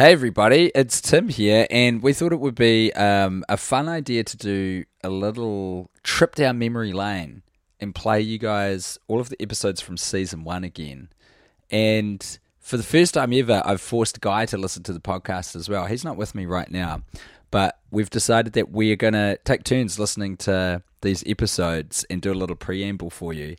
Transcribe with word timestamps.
Hey 0.00 0.12
everybody, 0.12 0.72
it's 0.74 0.98
Tim 1.02 1.28
here, 1.28 1.66
and 1.68 2.02
we 2.02 2.14
thought 2.14 2.32
it 2.32 2.40
would 2.40 2.54
be 2.54 2.90
um, 2.94 3.44
a 3.50 3.58
fun 3.58 3.86
idea 3.86 4.24
to 4.24 4.36
do 4.38 4.86
a 5.04 5.10
little 5.10 5.90
trip 6.02 6.34
down 6.34 6.58
memory 6.58 6.94
lane 6.94 7.42
and 7.80 7.94
play 7.94 8.22
you 8.22 8.38
guys 8.38 8.98
all 9.08 9.20
of 9.20 9.28
the 9.28 9.36
episodes 9.42 9.82
from 9.82 9.98
season 9.98 10.42
one 10.42 10.64
again. 10.64 11.10
And 11.70 12.38
for 12.60 12.78
the 12.78 12.82
first 12.82 13.12
time 13.12 13.34
ever, 13.34 13.60
I've 13.62 13.82
forced 13.82 14.22
Guy 14.22 14.46
to 14.46 14.56
listen 14.56 14.82
to 14.84 14.94
the 14.94 15.00
podcast 15.00 15.54
as 15.54 15.68
well. 15.68 15.84
He's 15.84 16.02
not 16.02 16.16
with 16.16 16.34
me 16.34 16.46
right 16.46 16.70
now, 16.70 17.02
but 17.50 17.78
we've 17.90 18.08
decided 18.08 18.54
that 18.54 18.70
we 18.72 18.90
are 18.92 18.96
going 18.96 19.12
to 19.12 19.38
take 19.44 19.64
turns 19.64 19.98
listening 19.98 20.38
to 20.38 20.82
these 21.02 21.22
episodes 21.26 22.06
and 22.08 22.22
do 22.22 22.32
a 22.32 22.40
little 22.40 22.56
preamble 22.56 23.10
for 23.10 23.34
you, 23.34 23.54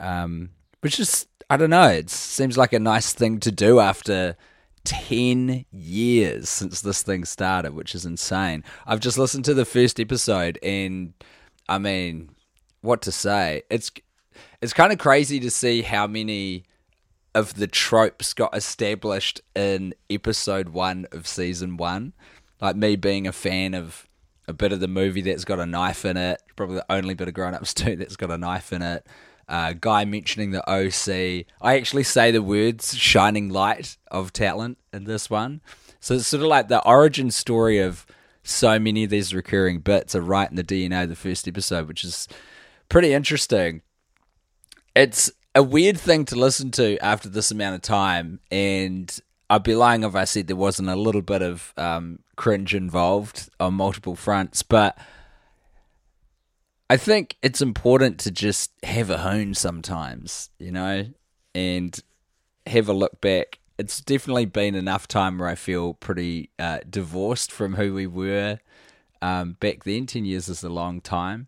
um, 0.00 0.52
which 0.80 0.98
is, 0.98 1.26
I 1.50 1.58
don't 1.58 1.68
know, 1.68 1.88
it 1.88 2.08
seems 2.08 2.56
like 2.56 2.72
a 2.72 2.80
nice 2.80 3.12
thing 3.12 3.40
to 3.40 3.52
do 3.52 3.78
after 3.78 4.38
10 4.84 5.64
years 5.70 6.48
since 6.48 6.80
this 6.80 7.02
thing 7.02 7.24
started, 7.24 7.74
which 7.74 7.94
is 7.94 8.04
insane. 8.04 8.64
I've 8.86 9.00
just 9.00 9.18
listened 9.18 9.44
to 9.46 9.54
the 9.54 9.64
first 9.64 10.00
episode 10.00 10.58
and 10.62 11.14
I 11.68 11.78
mean, 11.78 12.30
what 12.80 13.02
to 13.02 13.12
say? 13.12 13.62
It's 13.70 13.90
it's 14.60 14.72
kind 14.72 14.92
of 14.92 14.98
crazy 14.98 15.38
to 15.40 15.50
see 15.50 15.82
how 15.82 16.06
many 16.06 16.64
of 17.34 17.54
the 17.54 17.66
tropes 17.66 18.34
got 18.34 18.54
established 18.56 19.40
in 19.54 19.94
episode 20.10 20.70
1 20.70 21.06
of 21.12 21.26
season 21.26 21.76
1. 21.76 22.12
Like 22.60 22.76
me 22.76 22.96
being 22.96 23.26
a 23.26 23.32
fan 23.32 23.74
of 23.74 24.08
a 24.48 24.52
bit 24.52 24.72
of 24.72 24.80
the 24.80 24.88
movie 24.88 25.22
that's 25.22 25.44
got 25.44 25.60
a 25.60 25.66
knife 25.66 26.04
in 26.04 26.16
it, 26.16 26.42
probably 26.56 26.76
the 26.76 26.92
only 26.92 27.14
bit 27.14 27.28
of 27.28 27.34
grown 27.34 27.54
ups 27.54 27.74
too 27.74 27.96
that's 27.96 28.16
got 28.16 28.30
a 28.30 28.38
knife 28.38 28.72
in 28.72 28.82
it 28.82 29.06
uh, 29.48 29.74
guy 29.80 30.04
mentioning 30.04 30.50
the 30.50 30.68
OC. 30.70 31.46
I 31.60 31.76
actually 31.76 32.04
say 32.04 32.30
the 32.30 32.42
words 32.42 32.96
"shining 32.96 33.48
light 33.48 33.96
of 34.10 34.32
talent" 34.32 34.78
in 34.92 35.04
this 35.04 35.28
one, 35.30 35.60
so 36.00 36.14
it's 36.14 36.26
sort 36.26 36.42
of 36.42 36.48
like 36.48 36.68
the 36.68 36.84
origin 36.84 37.30
story 37.30 37.78
of 37.78 38.06
so 38.42 38.78
many 38.78 39.04
of 39.04 39.10
these 39.10 39.34
recurring 39.34 39.78
bits 39.78 40.14
are 40.14 40.20
right 40.20 40.50
in 40.50 40.56
the 40.56 40.64
DNA 40.64 41.04
of 41.04 41.08
the 41.08 41.16
first 41.16 41.46
episode, 41.46 41.86
which 41.86 42.04
is 42.04 42.28
pretty 42.88 43.12
interesting. 43.12 43.82
It's 44.94 45.30
a 45.54 45.62
weird 45.62 45.98
thing 45.98 46.24
to 46.26 46.36
listen 46.36 46.70
to 46.72 46.98
after 46.98 47.28
this 47.28 47.50
amount 47.50 47.76
of 47.76 47.82
time, 47.82 48.40
and 48.50 49.16
I'd 49.48 49.62
be 49.62 49.74
lying 49.74 50.02
if 50.02 50.14
I 50.14 50.24
said 50.24 50.46
there 50.46 50.56
wasn't 50.56 50.88
a 50.88 50.96
little 50.96 51.22
bit 51.22 51.42
of 51.42 51.72
um, 51.76 52.20
cringe 52.36 52.74
involved 52.74 53.48
on 53.60 53.74
multiple 53.74 54.16
fronts, 54.16 54.62
but 54.62 54.96
I 56.92 56.98
think 56.98 57.38
it's 57.40 57.62
important 57.62 58.18
to 58.20 58.30
just 58.30 58.70
have 58.82 59.08
a 59.08 59.16
hone 59.16 59.54
sometimes, 59.54 60.50
you 60.58 60.70
know, 60.70 61.06
and 61.54 61.98
have 62.66 62.86
a 62.86 62.92
look 62.92 63.18
back. 63.22 63.60
It's 63.78 64.02
definitely 64.02 64.44
been 64.44 64.74
enough 64.74 65.08
time 65.08 65.38
where 65.38 65.48
I 65.48 65.54
feel 65.54 65.94
pretty 65.94 66.50
uh, 66.58 66.80
divorced 66.90 67.50
from 67.50 67.76
who 67.76 67.94
we 67.94 68.06
were 68.06 68.58
um, 69.22 69.56
back 69.58 69.84
then. 69.84 70.04
10 70.04 70.26
years 70.26 70.50
is 70.50 70.62
a 70.62 70.68
long 70.68 71.00
time. 71.00 71.46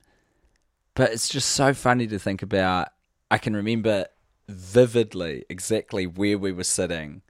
But 0.95 1.13
it's 1.13 1.29
just 1.29 1.51
so 1.51 1.75
funny 1.75 2.07
to 2.07 2.19
think 2.19 2.41
about. 2.41 2.89
I 3.31 3.37
can 3.37 3.55
remember 3.55 4.07
vividly 4.49 5.45
exactly 5.51 6.07
where 6.07 6.39
we 6.39 6.53
were 6.53 6.65
sitting. 6.65 7.21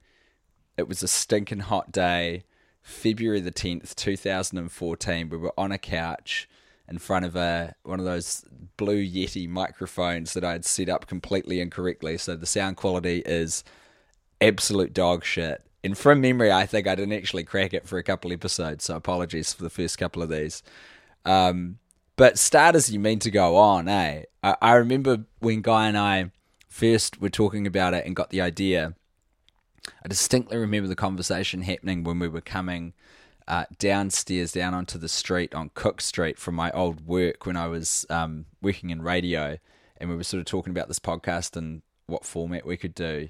It 0.77 0.87
was 0.87 1.03
a 1.03 1.09
stinking 1.09 1.67
hot 1.67 1.91
day, 1.91 2.45
February 2.81 3.41
the 3.41 3.51
10th, 3.51 3.97
2014. 3.97 5.29
We 5.31 5.37
were 5.37 5.53
on 5.59 5.73
a 5.73 5.79
couch 5.79 6.49
in 6.89 6.99
front 6.99 7.25
of 7.25 7.37
a 7.37 7.75
one 7.83 7.99
of 7.99 8.05
those 8.05 8.45
blue 8.77 9.03
Yeti 9.03 9.49
microphones 9.49 10.35
that 10.35 10.45
I 10.45 10.53
had 10.53 10.65
set 10.65 10.89
up 10.89 11.07
completely 11.07 11.61
incorrectly. 11.61 12.19
So 12.19 12.37
the 12.37 12.47
sound 12.47 12.77
quality 12.77 13.23
is 13.25 13.65
absolute 14.41 14.93
dog 14.93 15.25
shit. 15.25 15.63
And 15.83 15.97
from 15.97 16.21
memory, 16.21 16.51
I 16.51 16.67
think 16.67 16.87
I 16.87 16.95
didn't 16.95 17.15
actually 17.15 17.45
crack 17.45 17.75
it 17.75 17.87
for 17.87 17.99
a 17.99 18.03
couple 18.03 18.33
episodes. 18.33 18.85
So 18.85 18.97
apologies 18.97 19.53
for 19.53 19.63
the 19.63 19.71
first 19.71 19.99
couple 19.99 20.23
of 20.23 20.31
these. 20.31 20.63
Um, 21.25 21.79
but 22.17 22.39
start 22.39 22.75
as 22.75 22.91
you 22.91 22.99
mean 23.01 23.19
to 23.21 23.31
go 23.31 23.57
on, 23.57 23.89
eh? 23.89 24.23
I, 24.43 24.57
I 24.63 24.75
remember 24.75 25.25
when 25.41 25.63
Guy 25.63 25.89
and 25.89 25.99
I 25.99 26.31
first 26.69 27.21
were 27.21 27.31
talking 27.31 27.67
about 27.67 27.95
it 27.95 28.07
and 28.07 28.17
got 28.17 28.31
the 28.31 28.41
idea. 28.41 28.95
I 30.03 30.09
distinctly 30.09 30.57
remember 30.57 30.89
the 30.89 30.97
conversation 30.97 31.63
happening 31.63 32.05
when 32.05 32.19
we 32.19 32.29
were 32.29 32.41
coming 32.41 32.95
uh, 33.47 33.65
downstairs 33.79 34.53
down 34.53 34.75
onto 34.75 34.99
the 34.99 35.09
street 35.09 35.55
on 35.55 35.71
Cook 35.75 36.01
Street 36.01 36.39
from 36.39 36.55
my 36.55 36.71
old 36.73 37.07
work 37.07 37.47
when 37.47 37.57
I 37.57 37.67
was 37.67 38.07
um, 38.09 38.47
working 38.63 38.91
in 38.91 39.03
radio, 39.03 39.59
and 39.99 40.09
we 40.09 40.17
were 40.17 40.25
sort 40.25 40.41
of 40.41 40.47
talking 40.47 40.71
about 40.71 40.89
this 40.89 40.99
podcast 40.99 41.57
and 41.57 41.83
what 42.07 42.25
format 42.25 42.67
we 42.67 42.77
could 42.77 42.95
do. 42.95 43.29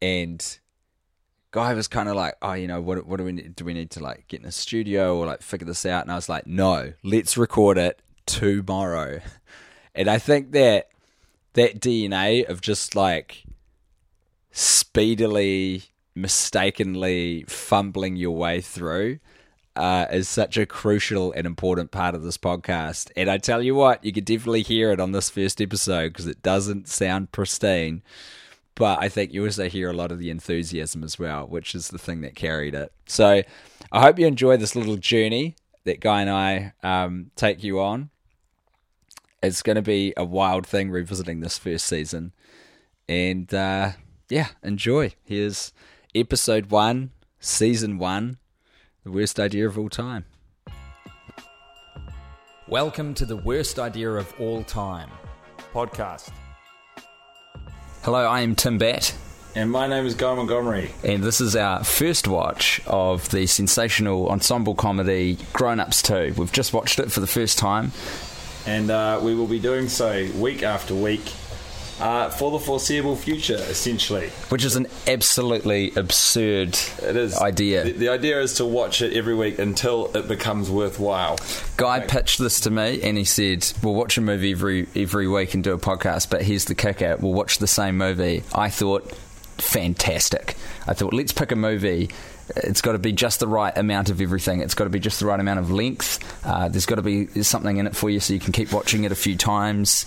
And 0.00 0.58
guy 1.50 1.74
was 1.74 1.88
kind 1.88 2.08
of 2.08 2.16
like, 2.16 2.36
"Oh, 2.40 2.54
you 2.54 2.66
know, 2.66 2.80
what 2.80 3.06
what 3.06 3.18
do 3.18 3.24
we 3.24 3.32
need? 3.32 3.56
do? 3.56 3.64
We 3.64 3.74
need 3.74 3.90
to 3.92 4.02
like 4.02 4.28
get 4.28 4.40
in 4.40 4.46
a 4.46 4.52
studio 4.52 5.16
or 5.16 5.26
like 5.26 5.42
figure 5.42 5.66
this 5.66 5.84
out?" 5.84 6.02
And 6.02 6.12
I 6.12 6.14
was 6.14 6.28
like, 6.28 6.46
"No, 6.46 6.94
let's 7.02 7.36
record 7.36 7.78
it 7.78 8.00
tomorrow." 8.26 9.20
And 9.94 10.08
I 10.08 10.18
think 10.18 10.52
that 10.52 10.88
that 11.54 11.80
DNA 11.80 12.48
of 12.48 12.60
just 12.60 12.94
like 12.94 13.44
speedily 14.52 15.84
mistakenly 16.20 17.44
fumbling 17.48 18.16
your 18.16 18.36
way 18.36 18.60
through 18.60 19.18
uh, 19.76 20.06
is 20.10 20.28
such 20.28 20.56
a 20.56 20.66
crucial 20.66 21.30
and 21.32 21.46
important 21.46 21.92
part 21.92 22.14
of 22.14 22.22
this 22.24 22.36
podcast. 22.36 23.10
And 23.16 23.30
I 23.30 23.38
tell 23.38 23.62
you 23.62 23.76
what, 23.76 24.04
you 24.04 24.12
could 24.12 24.24
definitely 24.24 24.62
hear 24.62 24.90
it 24.90 24.98
on 24.98 25.12
this 25.12 25.30
first 25.30 25.60
episode 25.60 26.08
because 26.08 26.26
it 26.26 26.42
doesn't 26.42 26.88
sound 26.88 27.30
pristine. 27.30 28.02
But 28.74 29.00
I 29.00 29.08
think 29.08 29.32
you 29.32 29.44
also 29.44 29.68
hear 29.68 29.90
a 29.90 29.94
lot 29.94 30.12
of 30.12 30.18
the 30.18 30.30
enthusiasm 30.30 31.04
as 31.04 31.18
well, 31.18 31.46
which 31.46 31.74
is 31.74 31.88
the 31.88 31.98
thing 31.98 32.20
that 32.22 32.34
carried 32.34 32.74
it. 32.74 32.92
So 33.06 33.42
I 33.92 34.00
hope 34.00 34.18
you 34.18 34.26
enjoy 34.26 34.56
this 34.56 34.74
little 34.74 34.96
journey 34.96 35.54
that 35.84 36.00
Guy 36.00 36.22
and 36.22 36.30
I 36.30 36.72
um, 36.82 37.30
take 37.36 37.62
you 37.62 37.80
on. 37.80 38.10
It's 39.42 39.62
going 39.62 39.76
to 39.76 39.82
be 39.82 40.12
a 40.16 40.24
wild 40.24 40.66
thing 40.66 40.90
revisiting 40.90 41.40
this 41.40 41.58
first 41.58 41.86
season. 41.86 42.32
And 43.08 43.52
uh, 43.54 43.92
yeah, 44.28 44.48
enjoy. 44.62 45.14
Here's 45.24 45.72
episode 46.20 46.70
one, 46.70 47.10
season 47.38 47.98
one, 47.98 48.38
the 49.04 49.10
worst 49.10 49.38
idea 49.38 49.66
of 49.66 49.78
all 49.78 49.88
time. 49.88 50.24
Welcome 52.66 53.14
to 53.14 53.24
the 53.24 53.36
worst 53.36 53.78
idea 53.78 54.10
of 54.10 54.34
all 54.40 54.64
time 54.64 55.10
podcast. 55.72 56.30
Hello, 58.02 58.24
I 58.26 58.40
am 58.40 58.54
Tim 58.54 58.78
Batt. 58.78 59.14
And 59.54 59.70
my 59.70 59.86
name 59.86 60.06
is 60.06 60.14
Guy 60.14 60.34
Montgomery. 60.34 60.90
And 61.02 61.22
this 61.22 61.40
is 61.40 61.56
our 61.56 61.82
first 61.82 62.28
watch 62.28 62.80
of 62.86 63.28
the 63.30 63.46
sensational 63.46 64.28
ensemble 64.28 64.74
comedy 64.74 65.38
Grown 65.52 65.80
Ups 65.80 66.02
2. 66.02 66.34
We've 66.36 66.52
just 66.52 66.72
watched 66.72 66.98
it 66.98 67.10
for 67.10 67.20
the 67.20 67.26
first 67.26 67.58
time. 67.58 67.92
And 68.66 68.90
uh, 68.90 69.20
we 69.22 69.34
will 69.34 69.46
be 69.46 69.58
doing 69.58 69.88
so 69.88 70.28
week 70.36 70.62
after 70.62 70.94
week 70.94 71.32
uh, 72.00 72.30
for 72.30 72.50
the 72.50 72.58
foreseeable 72.58 73.16
future, 73.16 73.56
essentially. 73.56 74.28
Which 74.48 74.64
is 74.64 74.76
an 74.76 74.86
absolutely 75.06 75.92
absurd 75.94 76.78
It 77.02 77.16
is 77.16 77.36
idea. 77.36 77.84
The, 77.84 77.92
the 77.92 78.08
idea 78.08 78.40
is 78.40 78.54
to 78.54 78.64
watch 78.64 79.02
it 79.02 79.14
every 79.14 79.34
week 79.34 79.58
until 79.58 80.14
it 80.16 80.28
becomes 80.28 80.70
worthwhile. 80.70 81.38
Guy 81.76 82.00
pitched 82.00 82.38
this 82.38 82.60
to 82.60 82.70
me 82.70 83.02
and 83.02 83.16
he 83.18 83.24
said, 83.24 83.66
We'll 83.82 83.94
watch 83.94 84.18
a 84.18 84.20
movie 84.20 84.52
every 84.52 84.86
every 84.94 85.28
week 85.28 85.54
and 85.54 85.62
do 85.64 85.72
a 85.72 85.78
podcast, 85.78 86.30
but 86.30 86.42
here's 86.42 86.64
the 86.66 86.74
kicker 86.74 87.16
we'll 87.18 87.32
watch 87.34 87.58
the 87.58 87.66
same 87.66 87.96
movie. 87.98 88.42
I 88.54 88.70
thought, 88.70 89.12
fantastic. 89.58 90.56
I 90.86 90.94
thought, 90.94 91.12
let's 91.12 91.32
pick 91.32 91.52
a 91.52 91.56
movie. 91.56 92.10
It's 92.56 92.80
got 92.80 92.92
to 92.92 92.98
be 92.98 93.12
just 93.12 93.40
the 93.40 93.48
right 93.48 93.76
amount 93.76 94.08
of 94.08 94.20
everything. 94.22 94.60
It's 94.60 94.74
got 94.74 94.84
to 94.84 94.90
be 94.90 95.00
just 95.00 95.20
the 95.20 95.26
right 95.26 95.38
amount 95.38 95.58
of 95.58 95.70
length. 95.70 96.18
Uh, 96.46 96.68
there's 96.68 96.86
got 96.86 96.94
to 96.94 97.02
be 97.02 97.26
something 97.42 97.76
in 97.76 97.86
it 97.86 97.94
for 97.94 98.08
you 98.08 98.20
so 98.20 98.32
you 98.32 98.40
can 98.40 98.52
keep 98.52 98.72
watching 98.72 99.04
it 99.04 99.12
a 99.12 99.16
few 99.16 99.36
times. 99.36 100.06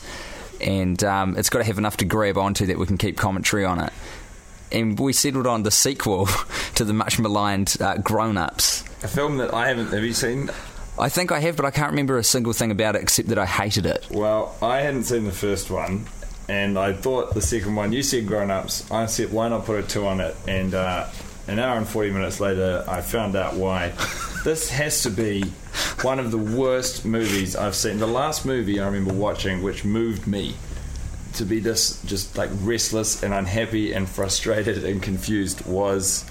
And 0.62 1.04
um, 1.04 1.38
it's 1.38 1.50
got 1.50 1.60
to 1.60 1.66
have 1.66 1.78
enough 1.78 1.98
to 1.98 2.06
grab 2.06 2.38
onto 2.38 2.66
that 2.68 2.78
we 2.78 2.86
can 2.86 2.98
keep 2.98 3.18
commentary 3.18 3.66
on 3.66 3.80
it. 3.80 3.92
And 4.72 4.98
we 4.98 5.12
settled 5.13 5.48
on 5.48 5.63
the 5.63 5.72
sequel 5.72 6.28
to 6.75 6.86
the 6.86 6.94
much 6.94 7.19
maligned 7.19 7.75
uh, 7.81 7.98
Grown 7.98 8.38
Ups. 8.38 8.84
A 9.04 9.08
film 9.08 9.38
that 9.38 9.54
I 9.54 9.68
haven't. 9.68 9.88
Have 9.92 10.04
you 10.04 10.13
seen? 10.13 10.50
I 11.00 11.10
think 11.10 11.31
I 11.31 11.40
have, 11.40 11.56
but 11.56 11.66
I 11.66 11.72
can't 11.72 11.92
remember 11.92 12.18
a 12.18 12.24
single 12.24 12.54
thing 12.54 12.72
about 12.72 12.96
it 12.96 13.02
except 13.02 13.30
that 13.30 13.40
I 13.40 13.46
hated 13.46 13.86
it. 13.86 14.08
Well, 14.12 14.56
I 14.62 14.81
hadn't 14.81 15.06
seen 15.06 15.24
the 15.24 15.31
first 15.31 15.72
one, 15.72 16.06
and 16.48 16.78
I 16.78 16.94
thought 16.94 17.34
the 17.34 17.42
second 17.42 17.75
one. 17.75 17.92
You 17.92 18.04
said 18.04 18.28
grown 18.28 18.52
ups. 18.52 18.90
I 18.92 19.08
said 19.08 19.31
why 19.31 19.48
not 19.50 19.66
put 19.66 19.84
a 19.84 19.88
two 19.88 20.06
on 20.06 20.22
it? 20.22 20.36
And 20.48 20.74
uh, 20.74 21.08
an 21.48 21.60
hour 21.60 21.78
and 21.78 21.88
forty 21.88 22.12
minutes 22.12 22.40
later, 22.40 22.86
I 22.88 23.02
found 23.02 23.36
out 23.36 23.56
why. 23.56 23.94
this 24.43 24.69
has 24.71 25.03
to 25.03 25.09
be 25.09 25.43
one 26.01 26.19
of 26.19 26.31
the 26.31 26.38
worst 26.38 27.05
movies 27.05 27.55
I've 27.55 27.75
seen. 27.75 27.97
The 27.99 28.07
last 28.07 28.45
movie 28.45 28.79
I 28.79 28.85
remember 28.85 29.13
watching, 29.13 29.61
which 29.63 29.85
moved 29.85 30.27
me 30.27 30.55
to 31.33 31.45
be 31.45 31.59
this 31.59 32.01
just 32.03 32.38
like 32.38 32.49
restless 32.61 33.23
and 33.23 33.33
unhappy 33.33 33.93
and 33.93 34.07
frustrated 34.09 34.83
and 34.83 35.01
confused, 35.01 35.65
was. 35.65 36.25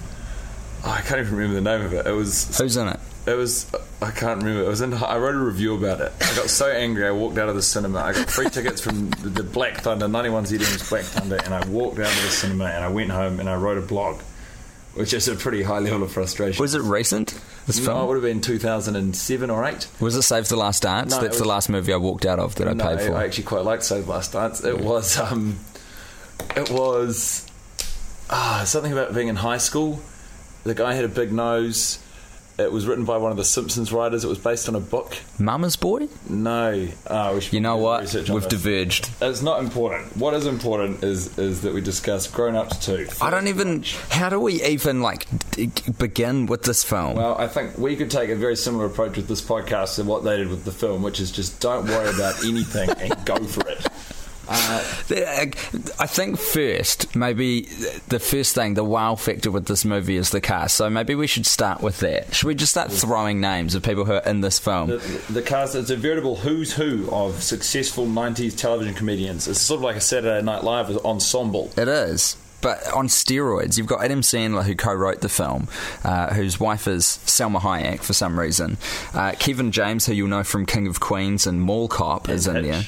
Oh, 0.83 0.89
I 0.89 1.01
can't 1.01 1.19
even 1.19 1.35
remember 1.35 1.55
the 1.55 1.61
name 1.77 1.85
of 1.85 1.93
it. 1.93 2.07
It 2.07 2.11
was 2.11 2.57
Who's 2.57 2.75
in 2.75 2.87
it? 2.87 2.99
it 3.27 3.35
was 3.35 3.71
I 4.01 4.09
can't 4.09 4.41
remember. 4.41 4.63
It 4.63 4.67
was 4.67 4.81
in. 4.81 4.93
I 4.95 5.17
wrote 5.17 5.35
a 5.35 5.37
review 5.37 5.75
about 5.75 6.01
it. 6.01 6.11
I 6.19 6.35
got 6.35 6.49
so 6.49 6.67
angry. 6.71 7.05
I 7.05 7.11
walked 7.11 7.37
out 7.37 7.49
of 7.49 7.55
the 7.55 7.61
cinema. 7.61 7.99
I 7.99 8.13
got 8.13 8.29
free 8.31 8.49
tickets 8.49 8.81
from 8.81 9.11
the, 9.11 9.29
the 9.29 9.43
Black 9.43 9.77
Thunder, 9.77 10.07
91 10.07 10.45
ZM's 10.45 10.89
Black 10.89 11.03
Thunder, 11.03 11.37
and 11.45 11.53
I 11.53 11.63
walked 11.67 11.99
out 11.99 12.07
of 12.07 12.23
the 12.23 12.29
cinema 12.29 12.65
and 12.65 12.83
I 12.83 12.87
went 12.87 13.11
home 13.11 13.39
and 13.39 13.47
I 13.47 13.55
wrote 13.55 13.77
a 13.77 13.81
blog, 13.81 14.21
which 14.93 15.13
is 15.13 15.27
a 15.27 15.35
pretty 15.35 15.63
high 15.63 15.79
level 15.79 16.03
of 16.03 16.11
frustration. 16.11 16.61
Was 16.61 16.75
it 16.75 16.81
recent? 16.81 17.39
This 17.67 17.85
No, 17.85 18.03
it 18.03 18.07
would 18.07 18.15
have 18.15 18.23
been 18.23 18.41
2007 18.41 19.49
or 19.49 19.65
8. 19.65 19.87
Was 19.99 20.15
it 20.15 20.21
Save 20.23 20.47
the 20.49 20.55
Last 20.57 20.83
Dance? 20.83 21.11
No, 21.11 21.21
That's 21.21 21.37
the 21.37 21.47
last 21.47 21.69
movie 21.69 21.93
I 21.93 21.97
walked 21.97 22.25
out 22.25 22.39
of 22.39 22.55
that 22.55 22.67
I 22.67 22.73
no, 22.73 22.83
paid 22.83 23.01
for. 23.01 23.15
I 23.15 23.25
actually 23.25 23.45
quite 23.45 23.63
liked 23.63 23.83
Save 23.83 24.05
the 24.05 24.11
Last 24.11 24.33
Dance. 24.33 24.63
It 24.63 24.79
was 24.79 25.17
um, 25.17 25.59
it 26.55 26.69
was 26.69 27.47
ah 28.29 28.63
something 28.65 28.91
about 28.91 29.13
being 29.13 29.27
in 29.27 29.37
high 29.37 29.57
school. 29.57 30.01
The 30.63 30.75
guy 30.75 30.93
had 30.93 31.05
a 31.05 31.09
big 31.09 31.31
nose. 31.31 31.99
It 32.57 32.71
was 32.71 32.85
written 32.85 33.05
by 33.05 33.17
one 33.17 33.31
of 33.31 33.37
the 33.37 33.45
Simpsons 33.45 33.91
writers. 33.91 34.23
It 34.23 34.27
was 34.27 34.37
based 34.37 34.69
on 34.69 34.75
a 34.75 34.79
book. 34.79 35.17
Mama's 35.39 35.75
Boy? 35.75 36.07
No, 36.29 36.87
oh, 37.07 37.35
we 37.35 37.41
You 37.51 37.59
know 37.61 37.77
what? 37.77 38.13
We've 38.13 38.47
diverged. 38.47 39.09
It's 39.21 39.41
not 39.41 39.61
important. 39.61 40.15
What 40.17 40.33
is 40.33 40.45
important 40.45 41.03
is 41.03 41.37
is 41.37 41.61
that 41.61 41.73
we 41.73 41.81
discuss 41.81 42.27
Grown 42.27 42.55
Ups 42.55 42.85
too. 42.85 43.07
I 43.21 43.29
don't 43.29 43.47
even. 43.47 43.83
How 44.09 44.29
do 44.29 44.39
we 44.39 44.61
even 44.63 45.01
like 45.01 45.27
d- 45.51 45.71
begin 45.97 46.45
with 46.45 46.63
this 46.63 46.83
film? 46.83 47.15
Well, 47.15 47.37
I 47.37 47.47
think 47.47 47.77
we 47.77 47.95
could 47.95 48.11
take 48.11 48.29
a 48.29 48.35
very 48.35 48.55
similar 48.55 48.85
approach 48.85 49.17
with 49.17 49.27
this 49.27 49.41
podcast 49.41 49.95
to 49.95 50.03
what 50.03 50.23
they 50.23 50.37
did 50.37 50.49
with 50.49 50.65
the 50.65 50.71
film, 50.71 51.01
which 51.01 51.19
is 51.19 51.31
just 51.31 51.59
don't 51.61 51.85
worry 51.85 52.09
about 52.13 52.43
anything 52.45 52.89
and 52.89 53.25
go 53.25 53.37
for 53.45 53.67
it. 53.67 53.87
I 54.51 56.07
think 56.07 56.37
first, 56.37 57.15
maybe 57.15 57.61
the 58.09 58.19
first 58.19 58.55
thing, 58.55 58.73
the 58.73 58.83
wow 58.83 59.15
factor 59.15 59.51
with 59.51 59.65
this 59.67 59.85
movie 59.85 60.17
is 60.17 60.31
the 60.31 60.41
cast. 60.41 60.75
So 60.75 60.89
maybe 60.89 61.15
we 61.15 61.27
should 61.27 61.45
start 61.45 61.81
with 61.81 61.99
that. 61.99 62.33
Should 62.33 62.47
we 62.47 62.55
just 62.55 62.71
start 62.71 62.91
throwing 62.91 63.39
names 63.39 63.75
of 63.75 63.83
people 63.83 64.05
who 64.05 64.13
are 64.13 64.23
in 64.23 64.41
this 64.41 64.59
film? 64.59 64.89
The, 64.89 64.97
the 65.29 65.41
cast 65.41 65.75
it's 65.75 65.89
a 65.89 65.95
veritable 65.95 66.35
who's 66.35 66.73
who 66.73 67.09
of 67.11 67.41
successful 67.41 68.05
'90s 68.05 68.57
television 68.57 68.93
comedians. 68.93 69.47
It's 69.47 69.61
sort 69.61 69.79
of 69.79 69.83
like 69.83 69.95
a 69.95 70.01
Saturday 70.01 70.43
Night 70.43 70.63
Live 70.63 70.95
ensemble. 71.05 71.71
It 71.77 71.87
is. 71.87 72.35
But 72.61 72.91
on 72.93 73.07
steroids, 73.07 73.77
you've 73.77 73.87
got 73.87 74.03
Adam 74.03 74.21
Sandler, 74.21 74.63
who 74.63 74.75
co-wrote 74.75 75.21
the 75.21 75.29
film, 75.29 75.67
uh, 76.03 76.31
whose 76.33 76.59
wife 76.59 76.87
is 76.87 77.19
Salma 77.25 77.59
Hayek 77.59 78.01
for 78.03 78.13
some 78.13 78.39
reason. 78.39 78.77
Uh, 79.15 79.31
Kevin 79.39 79.71
James, 79.71 80.05
who 80.05 80.13
you'll 80.13 80.27
know 80.27 80.43
from 80.43 80.67
King 80.67 80.85
of 80.85 80.99
Queens 80.99 81.47
and 81.47 81.59
Mall 81.59 81.87
Cop, 81.87 82.29
is 82.29 82.45
in 82.45 82.63
Hitch. 82.63 82.65
there. 82.65 82.83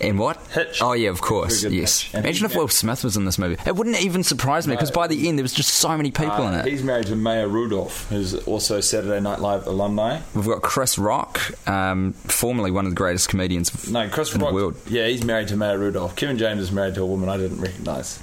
And 0.00 0.18
what? 0.18 0.36
Hitch. 0.52 0.80
Oh 0.82 0.92
yeah, 0.92 1.10
of 1.10 1.20
course. 1.20 1.64
Yes. 1.64 2.02
Hitch. 2.02 2.14
Imagine 2.14 2.46
if 2.46 2.54
Will 2.56 2.68
Smith 2.68 3.02
was 3.04 3.16
in 3.16 3.24
this 3.24 3.38
movie. 3.38 3.56
It 3.66 3.74
wouldn't 3.76 4.00
even 4.00 4.22
surprise 4.22 4.66
me 4.68 4.74
because 4.76 4.90
by 4.90 5.06
the 5.08 5.28
end 5.28 5.38
there 5.38 5.42
was 5.44 5.52
just 5.52 5.70
so 5.70 5.96
many 5.96 6.10
people 6.10 6.32
Uh, 6.32 6.52
in 6.52 6.54
it. 6.60 6.66
He's 6.66 6.82
married 6.84 7.06
to 7.08 7.16
Maya 7.16 7.48
Rudolph, 7.48 8.08
who's 8.08 8.34
also 8.46 8.80
Saturday 8.80 9.20
Night 9.20 9.40
Live 9.40 9.66
alumni. 9.66 10.20
We've 10.34 10.46
got 10.46 10.62
Chris 10.62 10.98
Rock, 10.98 11.40
um, 11.68 12.12
formerly 12.12 12.70
one 12.70 12.84
of 12.86 12.92
the 12.92 12.96
greatest 12.96 13.28
comedians 13.28 13.90
No, 13.90 14.08
Chris 14.08 14.34
in 14.34 14.40
Rock. 14.40 14.50
the 14.50 14.54
world. 14.54 14.76
Yeah, 14.88 15.06
he's 15.08 15.24
married 15.24 15.48
to 15.48 15.56
Maya 15.56 15.76
Rudolph. 15.76 16.14
Kevin 16.16 16.38
James 16.38 16.60
is 16.62 16.70
married 16.72 16.94
to 16.94 17.02
a 17.02 17.06
woman 17.06 17.28
I 17.28 17.36
didn't 17.36 17.60
recognise. 17.60 18.20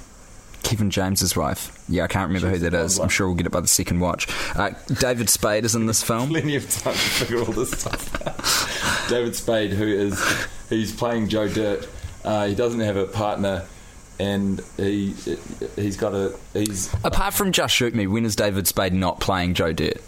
Kevin 0.66 0.90
James's 0.90 1.36
wife. 1.36 1.72
Yeah, 1.88 2.04
I 2.04 2.06
can't 2.08 2.28
remember 2.28 2.50
She's 2.52 2.62
who 2.62 2.70
that 2.70 2.84
is. 2.84 2.98
I'm 2.98 3.08
sure 3.08 3.28
we'll 3.28 3.36
get 3.36 3.46
it 3.46 3.50
by 3.52 3.60
the 3.60 3.68
second 3.68 4.00
watch. 4.00 4.26
Uh, 4.56 4.70
David 4.98 5.30
Spade 5.30 5.64
is 5.64 5.74
in 5.76 5.86
this 5.86 6.02
film. 6.04 6.28
plenty 6.30 6.56
of 6.56 6.68
time 6.68 6.92
to 6.94 6.98
figure 6.98 7.38
all 7.38 7.52
this 7.52 7.70
stuff 7.70 8.26
out. 8.26 9.08
David 9.08 9.36
Spade, 9.36 9.70
who 9.72 9.86
is 9.86 10.20
he's 10.68 10.92
playing 10.94 11.28
Joe 11.28 11.48
Dirt. 11.48 11.88
Uh, 12.24 12.46
he 12.48 12.54
doesn't 12.56 12.80
have 12.80 12.96
a 12.96 13.06
partner, 13.06 13.64
and 14.18 14.60
he 14.76 15.14
he's 15.76 15.96
got 15.96 16.12
a 16.14 16.36
he's 16.52 16.92
Apart 17.04 17.34
from 17.34 17.52
Just 17.52 17.72
Shoot 17.74 17.94
Me, 17.94 18.08
when 18.08 18.24
is 18.24 18.34
David 18.34 18.66
Spade 18.66 18.92
not 18.92 19.20
playing 19.20 19.54
Joe 19.54 19.72
Dirt? 19.72 20.02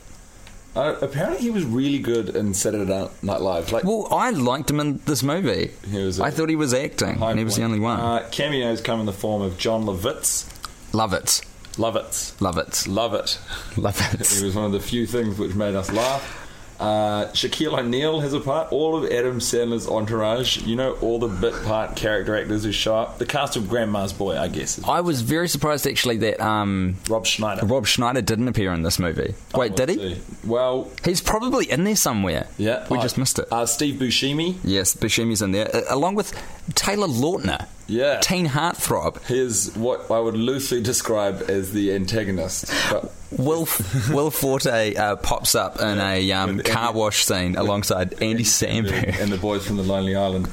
Uh, 0.78 0.96
apparently 1.02 1.38
he 1.42 1.50
was 1.50 1.64
really 1.64 1.98
good 1.98 2.28
in 2.36 2.54
Saturday 2.54 3.08
Night 3.22 3.40
Live. 3.40 3.72
Like 3.72 3.82
Well, 3.84 4.06
I 4.12 4.30
liked 4.30 4.70
him 4.70 4.78
in 4.78 4.98
this 5.06 5.22
movie. 5.24 5.72
He 5.90 5.98
was 6.04 6.20
I 6.20 6.30
thought 6.30 6.48
he 6.48 6.54
was 6.56 6.72
acting, 6.72 7.20
and 7.20 7.36
he 7.38 7.44
was 7.44 7.56
the 7.56 7.64
only 7.64 7.80
one. 7.80 7.98
Uh, 7.98 8.28
cameos 8.30 8.80
come 8.80 9.00
in 9.00 9.06
the 9.06 9.12
form 9.12 9.42
of 9.42 9.58
Jon 9.58 9.84
Lovitz. 9.84 10.46
love 10.94 11.12
it. 11.12 11.42
Lovitz. 11.76 12.40
Love 12.40 12.58
it. 12.58 12.86
Love 12.88 13.14
it. 13.14 13.38
Love 13.76 13.98
He 14.10 14.14
it. 14.16 14.42
was 14.44 14.54
one 14.54 14.64
of 14.66 14.72
the 14.72 14.80
few 14.80 15.06
things 15.06 15.38
which 15.38 15.54
made 15.54 15.74
us 15.74 15.92
laugh. 15.92 16.47
Uh, 16.80 17.26
Shaquille 17.32 17.76
O'Neal 17.76 18.20
has 18.20 18.32
a 18.32 18.40
part. 18.40 18.70
All 18.72 18.96
of 18.96 19.10
Adam 19.10 19.40
Sandler's 19.40 19.88
entourage. 19.88 20.58
You 20.58 20.76
know, 20.76 20.92
all 21.00 21.18
the 21.18 21.26
bit 21.28 21.52
part 21.64 21.96
character 21.96 22.36
actors 22.36 22.62
who 22.64 22.70
show 22.72 22.94
up. 22.96 23.18
The 23.18 23.26
cast 23.26 23.56
of 23.56 23.68
Grandma's 23.68 24.12
Boy, 24.12 24.38
I 24.38 24.46
guess. 24.48 24.80
I 24.84 25.00
was 25.00 25.22
very 25.22 25.48
surprised 25.48 25.86
actually 25.86 26.18
that 26.18 26.40
um, 26.40 26.96
Rob 27.08 27.26
Schneider. 27.26 27.66
Rob 27.66 27.86
Schneider 27.86 28.22
didn't 28.22 28.46
appear 28.48 28.72
in 28.72 28.82
this 28.82 28.98
movie. 28.98 29.34
Wait, 29.54 29.72
Oh, 29.72 29.74
did 29.74 29.88
he? 29.88 30.14
see. 30.14 30.20
Well, 30.44 30.90
He's 31.04 31.20
probably 31.20 31.70
in 31.70 31.84
there 31.84 31.96
somewhere. 31.96 32.46
yeah. 32.58 32.86
We 32.88 32.98
uh, 32.98 33.02
just 33.02 33.18
missed 33.18 33.38
it. 33.40 33.48
Uh, 33.50 33.66
Steve 33.66 33.96
Buscemi. 34.00 34.56
yes, 34.62 34.94
Buscemi's 34.94 35.42
in 35.42 35.50
there, 35.52 35.74
uh, 35.74 35.82
along 35.90 36.14
with 36.14 36.32
Taylor 36.74 37.08
Lautner. 37.08 37.66
Yeah. 37.88 38.20
Teen 38.20 38.46
heartthrob. 38.46 39.20
Here's 39.26 39.74
what 39.74 40.10
I 40.10 40.20
would 40.20 40.36
loosely 40.36 40.82
describe 40.82 41.44
as 41.48 41.72
the 41.72 41.94
antagonist. 41.94 42.70
But 42.90 43.10
Will 43.30 43.66
Will 44.10 44.30
Forte 44.30 44.94
uh, 44.94 45.16
pops 45.16 45.54
up 45.54 45.80
in 45.80 45.98
a 45.98 46.30
um, 46.32 46.60
car 46.60 46.88
Andy- 46.88 46.98
wash 46.98 47.24
scene 47.24 47.56
alongside 47.56 48.22
Andy 48.22 48.44
Samberg. 48.44 49.18
and 49.20 49.32
the 49.32 49.38
boys 49.38 49.66
from 49.66 49.78
the 49.78 49.82
Lonely 49.82 50.14
Island. 50.14 50.48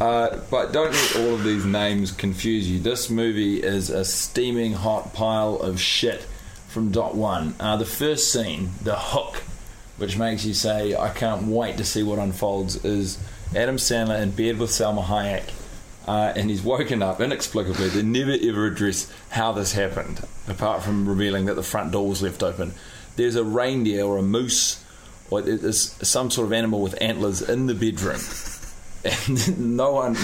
Uh, 0.00 0.38
but 0.50 0.72
don't 0.72 0.90
let 0.92 1.16
all 1.16 1.34
of 1.34 1.44
these 1.44 1.64
names 1.64 2.10
confuse 2.10 2.68
you. 2.68 2.80
This 2.80 3.10
movie 3.10 3.62
is 3.62 3.90
a 3.90 4.04
steaming 4.04 4.72
hot 4.72 5.12
pile 5.14 5.56
of 5.56 5.78
shit 5.80 6.26
from 6.68 6.90
dot 6.90 7.14
one. 7.14 7.54
Uh, 7.60 7.76
the 7.76 7.86
first 7.86 8.32
scene, 8.32 8.70
the 8.82 8.96
hook, 8.96 9.36
which 9.98 10.16
makes 10.18 10.44
you 10.44 10.54
say, 10.54 10.96
"I 10.96 11.10
can't 11.10 11.44
wait 11.46 11.76
to 11.76 11.84
see 11.84 12.02
what 12.02 12.18
unfolds," 12.18 12.84
is 12.84 13.18
Adam 13.54 13.76
Sandler 13.76 14.20
in 14.20 14.30
bed 14.32 14.58
with 14.58 14.70
Salma 14.70 15.04
Hayek. 15.04 15.44
Uh, 16.06 16.32
and 16.36 16.50
he's 16.50 16.62
woken 16.62 17.02
up 17.02 17.20
inexplicably. 17.20 17.88
They 17.88 18.02
never 18.02 18.36
ever 18.40 18.66
address 18.66 19.10
how 19.30 19.52
this 19.52 19.72
happened, 19.72 20.20
apart 20.48 20.82
from 20.82 21.08
revealing 21.08 21.46
that 21.46 21.54
the 21.54 21.62
front 21.62 21.92
door 21.92 22.08
was 22.08 22.22
left 22.22 22.42
open. 22.42 22.74
There's 23.16 23.36
a 23.36 23.44
reindeer 23.44 24.04
or 24.04 24.18
a 24.18 24.22
moose, 24.22 24.84
or 25.30 25.40
there's 25.40 25.80
some 26.06 26.30
sort 26.30 26.46
of 26.46 26.52
animal 26.52 26.82
with 26.82 27.00
antlers 27.00 27.40
in 27.40 27.66
the 27.66 27.74
bedroom, 27.74 28.20
and 29.04 29.76
no 29.76 29.92
one. 29.92 30.16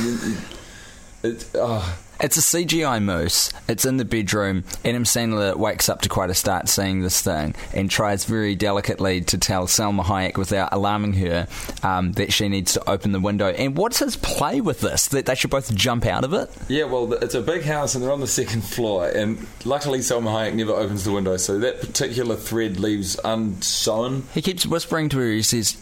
It, 1.23 1.47
oh, 1.55 1.99
It's 2.23 2.37
a 2.37 2.41
CGI 2.41 3.03
moose. 3.03 3.51
It's 3.67 3.87
in 3.87 3.97
the 3.97 4.05
bedroom. 4.05 4.65
Adam 4.85 5.05
Sandler 5.05 5.57
wakes 5.57 5.89
up 5.89 6.03
to 6.03 6.11
quite 6.11 6.29
a 6.29 6.35
start 6.35 6.69
seeing 6.69 7.01
this 7.01 7.23
thing 7.23 7.55
and 7.73 7.91
tries 7.91 8.27
very 8.27 8.55
delicately 8.55 9.23
to 9.23 9.39
tell 9.39 9.67
Salma 9.67 10.03
Hayek 10.03 10.37
without 10.37 10.69
alarming 10.73 11.15
her 11.15 11.49
um, 11.83 12.13
that 12.13 12.31
she 12.31 12.51
needs 12.51 12.75
to 12.75 12.91
open 12.91 13.13
the 13.13 13.21
window. 13.21 13.49
And 13.49 13.75
what's 13.75 14.01
his 14.01 14.17
play 14.17 14.61
with 14.61 14.81
this? 14.81 15.09
That 15.09 15.25
they 15.25 15.35
should 15.35 15.49
both 15.49 15.75
jump 15.75 16.05
out 16.05 16.25
of 16.25 16.35
it? 16.35 16.51
yeah, 16.69 16.85
well, 16.85 17.11
it's 17.15 17.35
a 17.35 17.41
big 17.41 17.63
house 17.63 17.95
and 17.95 18.05
they're 18.05 18.13
on 18.13 18.21
the 18.21 18.27
second 18.27 18.63
floor, 18.63 19.09
and 19.09 19.47
luckily 19.65 20.01
Salma 20.01 20.29
Hayek 20.29 20.55
never 20.55 20.73
opens 20.73 21.05
the 21.05 21.13
window, 21.13 21.39
so 21.39 21.59
that 21.61 21.81
particular 21.81 22.37
thread 22.37 22.79
leaves 22.79 23.19
unsewn. 23.25 24.25
He 24.35 24.43
keeps 24.43 24.67
whispering 24.67 25.09
to 25.09 25.19
her. 25.19 25.31
He 25.31 25.43
says, 25.43 25.79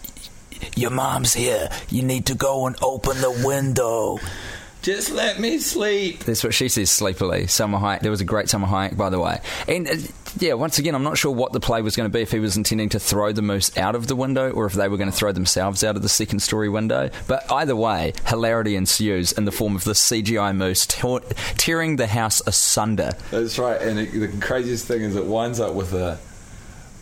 "Your 0.77 0.91
mom's 0.91 1.35
here. 1.35 1.69
You 1.89 2.03
need 2.03 2.27
to 2.27 2.37
go 2.37 2.67
and 2.69 2.77
open 2.81 3.21
the 3.21 3.43
window." 3.45 4.21
Just 4.83 5.11
let 5.11 5.41
me 5.41 5.59
sleep. 5.59 6.21
That's 6.21 6.45
what 6.45 6.55
she 6.55 6.69
says 6.69 6.91
sleepily. 6.91 7.47
Summer 7.49 7.79
Hayek. 7.79 8.01
There 8.01 8.11
was 8.11 8.21
a 8.21 8.25
great 8.25 8.49
Summer 8.49 8.69
Hayek, 8.69 8.97
by 8.97 9.11
the 9.11 9.19
way. 9.19 9.41
And 9.67 9.89
uh, 9.89 9.95
yeah, 10.39 10.55
once 10.55 10.79
again, 10.79 10.95
I'm 10.95 11.03
not 11.03 11.19
sure 11.19 11.33
what 11.33 11.53
the 11.53 11.61
play 11.61 11.83
was 11.83 11.97
going 11.97 12.09
to 12.09 12.17
be. 12.17 12.23
If 12.23 12.31
he 12.31 12.39
was 12.39 12.57
intending 12.57 12.89
to 12.91 13.01
throw 13.01 13.33
the 13.33 13.43
moose 13.43 13.77
out 13.77 13.97
of 13.97 14.07
the 14.07 14.15
window, 14.15 14.51
or 14.51 14.67
if 14.67 14.75
they 14.75 14.89
were 14.89 14.97
going 14.97 15.11
to 15.11 15.17
throw 15.17 15.33
themselves 15.33 15.83
out 15.83 15.97
of 15.97 16.03
the 16.03 16.09
second 16.09 16.41
story 16.41 16.69
window. 16.69 17.11
But 17.27 17.51
either 17.51 17.75
way, 17.75 18.13
hilarity 18.27 18.77
ensues 18.77 19.33
in 19.33 19.47
the 19.47 19.53
form 19.53 19.75
of 19.75 19.85
the 19.85 19.93
CGI 19.93 20.55
moose 20.55 20.87
te- 20.87 21.19
tearing 21.57 21.97
the 21.97 22.07
house 22.07 22.41
asunder. 22.47 23.13
That's 23.31 23.59
right. 23.59 23.81
And 23.83 23.99
it, 23.99 24.13
the 24.13 24.29
craziest 24.41 24.87
thing 24.87 25.03
is 25.03 25.17
it 25.17 25.27
winds 25.27 25.59
up 25.59 25.75
with 25.75 25.93
a 25.93 26.19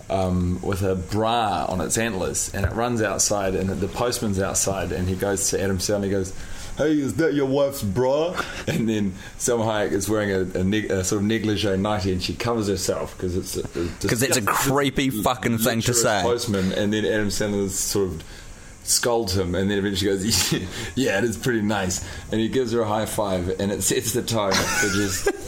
um, 0.08 0.60
with 0.62 0.82
a 0.82 0.94
bra 0.94 1.66
on 1.68 1.80
its 1.80 1.98
antlers, 1.98 2.54
and 2.54 2.64
it 2.64 2.72
runs 2.72 3.02
outside, 3.02 3.54
and 3.54 3.68
the 3.68 3.88
postman's 3.88 4.40
outside, 4.40 4.92
and 4.92 5.08
he 5.08 5.16
goes 5.16 5.50
to 5.50 5.60
Adam 5.62 5.78
Sandler. 5.78 5.96
And 5.96 6.04
he 6.04 6.10
goes. 6.10 6.32
Hey, 6.76 6.98
is 6.98 7.14
that 7.14 7.32
your 7.34 7.46
wife's 7.46 7.82
bra? 7.82 8.38
And 8.66 8.88
then 8.88 9.14
Salma 9.38 9.64
Hayek 9.64 9.92
is 9.92 10.08
wearing 10.10 10.30
a, 10.30 10.60
a, 10.60 10.64
neg- 10.64 10.90
a 10.90 11.02
sort 11.04 11.22
of 11.22 11.28
negligee 11.28 11.76
nightie, 11.76 12.12
and 12.12 12.22
she 12.22 12.34
covers 12.34 12.68
herself 12.68 13.16
because 13.16 13.36
it's 13.36 13.56
because 14.02 14.22
it's 14.22 14.36
a 14.36 14.42
creepy 14.42 15.08
fucking 15.10 15.58
thing 15.58 15.80
to 15.82 15.94
say. 15.94 16.20
Postman, 16.22 16.72
and 16.72 16.92
then 16.92 17.04
Adam 17.06 17.28
Sandler 17.28 17.70
sort 17.70 18.08
of 18.08 18.24
scolds 18.84 19.36
him, 19.36 19.54
and 19.54 19.70
then 19.70 19.78
eventually 19.78 20.10
goes, 20.10 20.52
"Yeah, 20.94 21.18
it 21.18 21.24
is 21.24 21.36
pretty 21.38 21.62
nice," 21.62 22.04
and 22.30 22.40
he 22.40 22.48
gives 22.48 22.72
her 22.72 22.80
a 22.82 22.86
high 22.86 23.06
five, 23.06 23.58
and 23.58 23.72
it 23.72 23.82
sets 23.82 24.12
the 24.12 24.22
tone 24.22 24.52
for 24.52 24.88
just. 24.88 25.30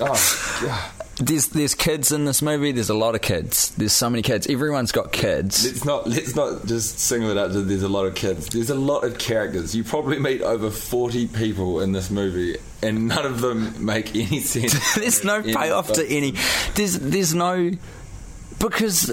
Oh. 0.00 0.92
There's 1.16 1.48
there's 1.48 1.74
kids 1.74 2.10
in 2.10 2.24
this 2.24 2.40
movie. 2.40 2.72
There's 2.72 2.88
a 2.90 2.94
lot 2.94 3.14
of 3.14 3.20
kids. 3.20 3.74
There's 3.76 3.92
so 3.92 4.08
many 4.08 4.22
kids. 4.22 4.46
Everyone's 4.46 4.92
got 4.92 5.12
kids. 5.12 5.64
Let's 5.64 5.84
not 5.84 6.08
let's 6.08 6.34
not 6.34 6.66
just 6.66 6.98
single 6.98 7.30
it 7.30 7.36
out. 7.36 7.52
to 7.52 7.60
There's 7.62 7.82
a 7.82 7.88
lot 7.88 8.06
of 8.06 8.14
kids. 8.14 8.48
There's 8.48 8.70
a 8.70 8.74
lot 8.74 9.04
of 9.04 9.18
characters. 9.18 9.74
You 9.74 9.84
probably 9.84 10.18
meet 10.18 10.40
over 10.40 10.70
forty 10.70 11.26
people 11.26 11.80
in 11.80 11.92
this 11.92 12.10
movie, 12.10 12.56
and 12.82 13.08
none 13.08 13.26
of 13.26 13.40
them 13.42 13.84
make 13.84 14.14
any 14.16 14.40
sense. 14.40 14.94
there's 14.94 15.22
no 15.22 15.42
payoff 15.42 15.92
to 15.92 16.06
any. 16.06 16.34
There's 16.74 16.98
there's 16.98 17.34
no 17.34 17.70
because 18.58 19.10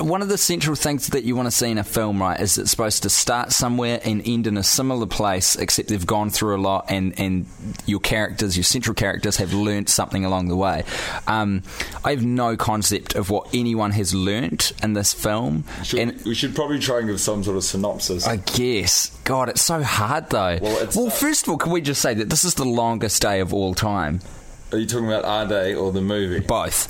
one 0.00 0.22
of 0.22 0.28
the 0.28 0.38
central 0.38 0.74
things 0.76 1.08
that 1.08 1.24
you 1.24 1.36
want 1.36 1.46
to 1.46 1.50
see 1.50 1.70
in 1.70 1.78
a 1.78 1.84
film, 1.84 2.20
right, 2.20 2.40
is 2.40 2.58
it's 2.58 2.70
supposed 2.70 3.02
to 3.02 3.10
start 3.10 3.52
somewhere 3.52 4.00
and 4.04 4.22
end 4.26 4.46
in 4.46 4.56
a 4.56 4.62
similar 4.62 5.06
place, 5.06 5.56
except 5.56 5.88
they've 5.88 6.06
gone 6.06 6.30
through 6.30 6.56
a 6.56 6.60
lot, 6.62 6.86
and 6.88 7.18
and 7.18 7.46
your 7.86 8.00
characters, 8.00 8.56
your 8.56 8.64
central 8.64 8.94
characters, 8.94 9.36
have 9.36 9.52
learnt 9.52 9.88
something 9.88 10.24
along 10.24 10.48
the 10.48 10.56
way. 10.56 10.84
Um, 11.26 11.62
I 12.04 12.10
have 12.10 12.24
no 12.24 12.56
concept 12.56 13.14
of 13.14 13.30
what 13.30 13.48
anyone 13.54 13.90
has 13.92 14.14
learnt 14.14 14.72
in 14.82 14.92
this 14.94 15.12
film, 15.12 15.64
Should, 15.84 15.98
and 16.00 16.22
we 16.24 16.34
should 16.34 16.54
probably 16.54 16.78
try 16.78 16.98
and 16.98 17.08
give 17.08 17.20
some 17.20 17.42
sort 17.44 17.56
of 17.56 17.64
synopsis. 17.64 18.26
I 18.26 18.36
guess. 18.36 19.08
God, 19.24 19.48
it's 19.48 19.62
so 19.62 19.82
hard 19.82 20.30
though. 20.30 20.58
Well, 20.60 20.76
it's- 20.76 20.96
well, 20.96 21.10
first 21.10 21.44
of 21.44 21.50
all, 21.50 21.58
can 21.58 21.72
we 21.72 21.80
just 21.80 22.00
say 22.00 22.14
that 22.14 22.30
this 22.30 22.44
is 22.44 22.54
the 22.54 22.64
longest 22.64 23.20
day 23.22 23.40
of 23.40 23.52
all 23.52 23.74
time? 23.74 24.20
Are 24.72 24.78
you 24.78 24.86
talking 24.86 25.06
about 25.06 25.24
our 25.24 25.46
day 25.46 25.74
or 25.74 25.92
the 25.92 26.00
movie? 26.00 26.40
Both. 26.40 26.86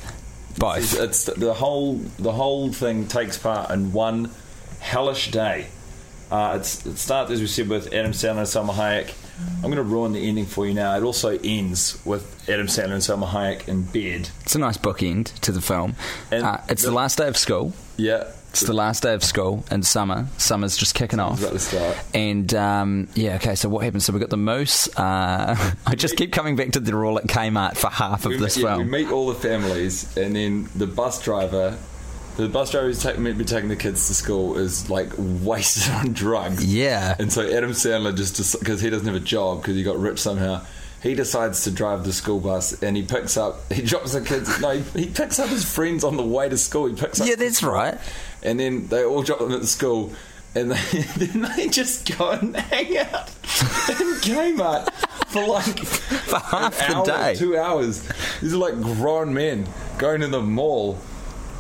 Both. 0.59 0.79
It's, 0.79 0.95
it's 0.95 1.25
the 1.25 1.55
whole 1.55 1.95
the 2.19 2.33
whole 2.33 2.73
thing 2.73 3.09
takes 3.09 3.39
part 3.39 3.71
in 3.71 3.93
one 3.93 4.31
hellish 4.81 5.31
day. 5.31 5.67
Uh, 6.31 6.57
it's, 6.59 6.87
it 6.87 6.97
starts 6.97 7.31
as 7.31 7.41
we 7.41 7.47
said 7.47 7.69
with 7.69 7.93
Adam 7.93 8.13
Sandler 8.13 8.39
and 8.39 8.47
Salma 8.47 8.73
Hayek. 8.73 9.13
I'm 9.57 9.63
going 9.71 9.77
to 9.77 9.83
ruin 9.83 10.13
the 10.13 10.27
ending 10.29 10.47
for 10.47 10.67
you 10.67 10.73
now. 10.73 10.97
It 10.97 11.03
also 11.03 11.39
ends 11.43 12.01
with 12.07 12.49
Adam 12.49 12.69
Sandler 12.69 12.93
and 12.93 13.03
Salma 13.03 13.29
Hayek 13.29 13.69
in 13.69 13.83
bed. 13.83 14.31
It's 14.43 14.55
a 14.55 14.59
nice 14.59 14.79
bookend 14.79 15.39
to 15.41 15.53
the 15.53 15.61
film. 15.61 15.95
Uh, 16.31 16.59
it's 16.69 16.83
the, 16.83 16.89
the- 16.89 16.95
last 16.95 17.19
day 17.19 17.29
of 17.29 17.37
school. 17.37 17.73
Yeah, 17.99 18.31
It's 18.53 18.61
the 18.61 18.75
last 18.75 19.03
day 19.03 19.15
of 19.15 19.25
school 19.25 19.65
in 19.71 19.83
summer. 19.83 20.27
Summer's 20.37 20.77
just 20.77 20.95
kicking 20.95 21.21
off. 21.21 21.41
about 21.41 21.53
to 21.53 21.59
start. 21.59 21.97
And 22.13 22.53
um, 22.55 23.09
yeah, 23.15 23.37
okay. 23.37 23.55
So 23.55 23.71
what 23.71 23.83
happens? 23.83 24.05
So 24.05 24.13
we 24.13 24.21
got 24.21 24.29
the 24.29 24.37
moose. 24.37 24.95
Uh, 24.97 25.57
I 25.87 25.95
just 25.95 26.17
keep 26.17 26.33
coming 26.33 26.55
back 26.55 26.73
to 26.73 26.81
the 26.81 26.95
rule 26.95 27.19
at 27.19 27.25
Kmart 27.25 27.79
for 27.79 27.89
half 27.89 28.27
of 28.27 28.33
we, 28.33 28.37
this 28.37 28.59
yeah, 28.59 28.77
we 28.77 28.85
meet 28.85 29.11
all 29.11 29.27
the 29.29 29.35
families, 29.35 30.15
and 30.19 30.37
then 30.37 30.69
the 30.75 30.87
bus 30.87 31.23
driver. 31.23 31.79
The 32.37 32.49
bus 32.49 32.71
driver 32.71 32.87
who's 32.87 33.03
take, 33.03 33.19
meant 33.19 33.37
to 33.37 33.39
be 33.39 33.45
taking 33.45 33.69
the 33.69 33.77
kids 33.77 34.07
to 34.09 34.15
school 34.15 34.57
is 34.57 34.89
like 34.89 35.13
wasted 35.19 35.93
on 35.93 36.13
drugs. 36.13 36.65
Yeah. 36.65 37.17
And 37.19 37.33
so 37.33 37.43
Adam 37.43 37.73
Sandler 37.73 38.15
just 38.17 38.59
because 38.59 38.81
he 38.81 38.91
doesn't 38.91 39.07
have 39.07 39.17
a 39.17 39.21
job 39.21 39.61
because 39.61 39.77
he 39.77 39.83
got 39.83 39.99
rich 39.99 40.19
somehow, 40.19 40.65
he 41.03 41.15
decides 41.15 41.65
to 41.65 41.71
drive 41.71 42.05
the 42.05 42.13
school 42.13 42.41
bus 42.41 42.83
and 42.83 42.97
he 42.97 43.03
picks 43.03 43.37
up 43.37 43.61
he 43.73 43.83
drops 43.83 44.13
the 44.13 44.21
kids. 44.23 44.61
No, 44.61 44.71
he, 44.79 45.01
he 45.01 45.11
picks 45.11 45.39
up 45.39 45.49
his 45.49 45.65
friends 45.71 46.05
on 46.05 46.17
the 46.17 46.23
way 46.25 46.49
to 46.49 46.57
school. 46.57 46.87
He 46.87 46.95
picks 46.95 47.21
up 47.21 47.27
Yeah, 47.27 47.35
that's 47.35 47.63
right. 47.63 47.99
And 48.43 48.59
then 48.61 48.87
they 48.89 49.05
all 49.05 49.23
drop 49.23 49.39
them 49.41 49.53
at 49.53 49.61
the 49.61 49.67
school. 49.67 50.13
And 50.55 50.71
they, 50.73 51.01
then 51.17 51.49
they 51.57 51.69
just 51.69 52.17
go 52.19 52.31
and 52.31 52.55
hang 52.55 52.99
out 52.99 53.29
in 53.89 54.15
Kmart 54.21 54.93
for 55.29 55.47
like 55.47 55.79
For 55.79 56.39
half 56.39 56.77
the 56.77 56.95
hour, 56.97 57.07
day. 57.07 57.35
two 57.37 57.57
hours. 57.57 58.07
These 58.43 58.53
are 58.53 58.59
like 58.59 58.79
grown 58.81 59.33
men 59.33 59.67
going 59.97 60.21
to 60.21 60.29
the 60.29 60.43
mall, 60.43 60.99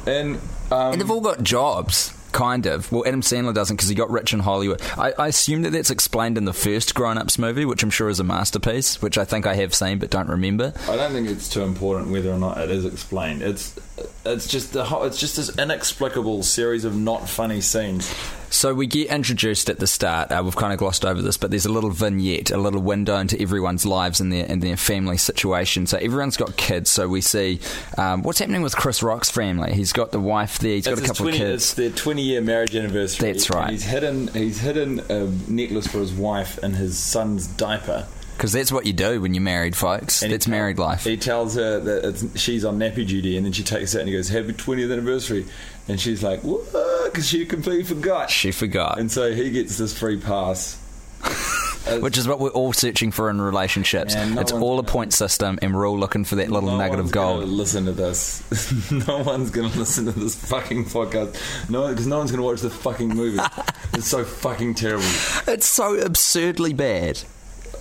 and 0.06 0.36
um, 0.70 0.92
And 0.92 1.00
they've 1.00 1.10
all 1.10 1.22
got 1.22 1.42
jobs, 1.42 2.12
kind 2.32 2.66
of. 2.66 2.90
Well, 2.90 3.06
Adam 3.06 3.20
Sandler 3.20 3.54
doesn't 3.54 3.76
because 3.76 3.88
he 3.88 3.94
got 3.94 4.10
rich 4.10 4.32
in 4.32 4.40
Hollywood. 4.40 4.80
I, 4.98 5.12
I 5.18 5.28
assume 5.28 5.62
that 5.62 5.70
that's 5.70 5.90
explained 5.90 6.38
in 6.38 6.44
the 6.44 6.52
first 6.52 6.94
Grown 6.94 7.18
Ups 7.18 7.38
movie, 7.38 7.64
which 7.64 7.82
I'm 7.82 7.90
sure 7.90 8.08
is 8.08 8.20
a 8.20 8.24
masterpiece, 8.24 9.00
which 9.00 9.18
I 9.18 9.24
think 9.24 9.46
I 9.46 9.54
have 9.54 9.74
seen 9.74 9.98
but 9.98 10.10
don't 10.10 10.28
remember. 10.28 10.72
I 10.88 10.96
don't 10.96 11.12
think 11.12 11.28
it's 11.28 11.48
too 11.48 11.62
important 11.62 12.10
whether 12.10 12.32
or 12.32 12.38
not 12.38 12.58
it 12.58 12.70
is 12.70 12.84
explained. 12.84 13.42
It's 13.42 13.78
it's 14.24 14.48
just 14.48 14.72
the 14.72 14.84
it's 15.02 15.18
just 15.18 15.36
this 15.36 15.56
inexplicable 15.58 16.42
series 16.42 16.84
of 16.84 16.96
not 16.96 17.28
funny 17.28 17.60
scenes. 17.60 18.12
So 18.52 18.74
we 18.74 18.86
get 18.86 19.08
introduced 19.08 19.70
at 19.70 19.78
the 19.78 19.86
start. 19.86 20.30
Uh, 20.30 20.42
we've 20.44 20.54
kind 20.54 20.72
of 20.74 20.78
glossed 20.78 21.04
over 21.06 21.22
this, 21.22 21.36
but 21.38 21.50
there's 21.50 21.64
a 21.66 21.72
little 21.72 21.90
vignette, 21.90 22.50
a 22.50 22.58
little 22.58 22.82
window 22.82 23.16
into 23.16 23.40
everyone's 23.40 23.86
lives 23.86 24.20
and 24.20 24.32
their 24.32 24.44
and 24.48 24.62
their 24.62 24.76
family 24.76 25.16
situation. 25.16 25.86
So 25.86 25.96
everyone's 25.98 26.36
got 26.36 26.56
kids. 26.56 26.90
So 26.90 27.08
we 27.08 27.22
see 27.22 27.60
um, 27.96 28.22
what's 28.22 28.38
happening 28.38 28.60
with 28.62 28.76
Chris 28.76 29.02
Rock's 29.02 29.30
family. 29.30 29.72
He's 29.72 29.92
got 29.92 30.12
the 30.12 30.20
wife 30.20 30.58
there. 30.58 30.74
He's 30.74 30.84
got 30.84 30.92
It's 30.98 31.00
a 31.02 31.06
couple 31.06 31.24
20 31.24 31.36
of 31.38 31.42
It's 31.50 31.64
kids. 31.70 31.74
their 31.74 31.90
twenty-year 31.90 32.42
marriage 32.42 32.76
anniversary. 32.76 33.32
That's 33.32 33.48
right. 33.50 33.70
He's 33.70 33.84
hidden 33.84 34.28
he's 34.28 34.60
hidden 34.60 35.00
a 35.10 35.24
necklace 35.50 35.86
for 35.86 35.98
his 35.98 36.12
wife 36.12 36.58
in 36.62 36.74
his 36.74 36.98
son's 36.98 37.46
diaper. 37.46 38.06
Because 38.42 38.54
that's 38.54 38.72
what 38.72 38.86
you 38.86 38.92
do 38.92 39.20
when 39.20 39.34
you're 39.34 39.40
married, 39.40 39.76
folks. 39.76 40.20
And 40.20 40.40
tell- 40.40 40.50
married 40.50 40.76
life. 40.76 41.04
He 41.04 41.16
tells 41.16 41.54
her 41.54 41.78
that 41.78 42.04
it's, 42.04 42.40
she's 42.40 42.64
on 42.64 42.76
nappy 42.76 43.06
duty, 43.06 43.36
and 43.36 43.46
then 43.46 43.52
she 43.52 43.62
takes 43.62 43.94
it 43.94 44.00
and 44.00 44.08
he 44.08 44.16
goes, 44.16 44.28
"Happy 44.28 44.52
20th 44.52 44.92
anniversary," 44.92 45.46
and 45.86 46.00
she's 46.00 46.24
like, 46.24 46.42
"What?" 46.42 46.64
Because 47.04 47.28
she 47.28 47.46
completely 47.46 47.84
forgot. 47.84 48.30
she 48.30 48.50
forgot. 48.50 48.98
And 48.98 49.12
so 49.12 49.32
he 49.32 49.52
gets 49.52 49.78
this 49.78 49.96
free 49.96 50.18
pass. 50.18 50.76
Which 52.00 52.18
is 52.18 52.26
what 52.26 52.40
we're 52.40 52.50
all 52.50 52.72
searching 52.72 53.12
for 53.12 53.30
in 53.30 53.40
relationships. 53.40 54.16
No 54.16 54.40
it's 54.40 54.50
all 54.50 54.80
a 54.80 54.82
point 54.82 55.12
system, 55.12 55.60
and 55.62 55.72
we're 55.72 55.88
all 55.88 55.98
looking 55.98 56.24
for 56.24 56.34
that 56.34 56.50
little 56.50 56.70
no 56.70 56.78
nugget 56.78 56.98
one's 56.98 57.10
of 57.10 57.14
gold. 57.14 57.44
Listen 57.44 57.84
to 57.84 57.92
this. 57.92 58.90
no 59.06 59.18
one's 59.18 59.50
going 59.50 59.70
to 59.70 59.78
listen 59.78 60.06
to 60.06 60.12
this 60.12 60.34
fucking 60.46 60.86
podcast. 60.86 61.70
No, 61.70 61.88
because 61.90 62.08
no 62.08 62.18
one's 62.18 62.32
going 62.32 62.40
to 62.40 62.46
watch 62.46 62.60
the 62.60 62.70
fucking 62.70 63.10
movie. 63.10 63.38
it's 63.92 64.08
so 64.08 64.24
fucking 64.24 64.74
terrible. 64.74 65.04
It's 65.46 65.66
so 65.66 65.94
absurdly 65.96 66.72
bad. 66.72 67.22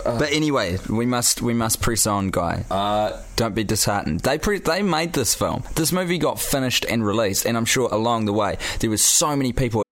But 0.04 0.32
anyway, 0.32 0.78
we 0.88 1.06
must 1.06 1.42
we 1.42 1.54
must 1.54 1.80
press 1.80 2.06
on, 2.06 2.30
guy. 2.30 2.64
Uh, 2.70 3.20
Don't 3.36 3.54
be 3.54 3.64
disheartened. 3.64 4.20
They 4.20 4.38
pre- 4.38 4.58
they 4.58 4.82
made 4.82 5.12
this 5.12 5.34
film. 5.34 5.62
This 5.74 5.92
movie 5.92 6.18
got 6.18 6.40
finished 6.40 6.84
and 6.88 7.04
released, 7.04 7.46
and 7.46 7.56
I'm 7.56 7.64
sure 7.64 7.88
along 7.92 8.24
the 8.26 8.32
way 8.32 8.58
there 8.80 8.90
was 8.90 9.02
so 9.02 9.36
many 9.36 9.52
people. 9.52 9.82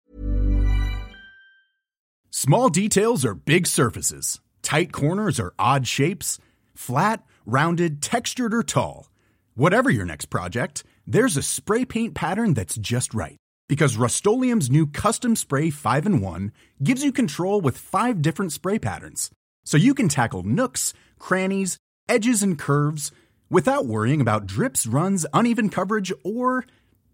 Small 2.30 2.68
details 2.68 3.24
are 3.24 3.34
big 3.34 3.66
surfaces. 3.66 4.40
Tight 4.62 4.92
corners 4.92 5.38
are 5.38 5.52
odd 5.58 5.86
shapes. 5.86 6.38
Flat, 6.74 7.24
rounded, 7.44 8.00
textured, 8.00 8.54
or 8.54 8.62
tall. 8.62 9.10
Whatever 9.54 9.90
your 9.90 10.06
next 10.06 10.26
project, 10.26 10.84
there's 11.06 11.36
a 11.36 11.42
spray 11.42 11.84
paint 11.84 12.14
pattern 12.14 12.54
that's 12.54 12.76
just 12.76 13.12
right. 13.12 13.36
Because 13.68 13.96
Rust 13.96 14.26
new 14.26 14.86
Custom 14.86 15.36
Spray 15.36 15.70
5 15.70 16.06
and 16.06 16.22
1 16.22 16.52
gives 16.82 17.04
you 17.04 17.12
control 17.12 17.60
with 17.60 17.76
five 17.76 18.22
different 18.22 18.52
spray 18.52 18.78
patterns. 18.78 19.30
So 19.70 19.76
you 19.76 19.94
can 19.94 20.08
tackle 20.08 20.42
nooks, 20.42 20.92
crannies, 21.20 21.78
edges, 22.08 22.42
and 22.42 22.58
curves 22.58 23.12
without 23.48 23.86
worrying 23.86 24.20
about 24.20 24.44
drips, 24.48 24.84
runs, 24.84 25.24
uneven 25.32 25.68
coverage, 25.68 26.12
or 26.24 26.64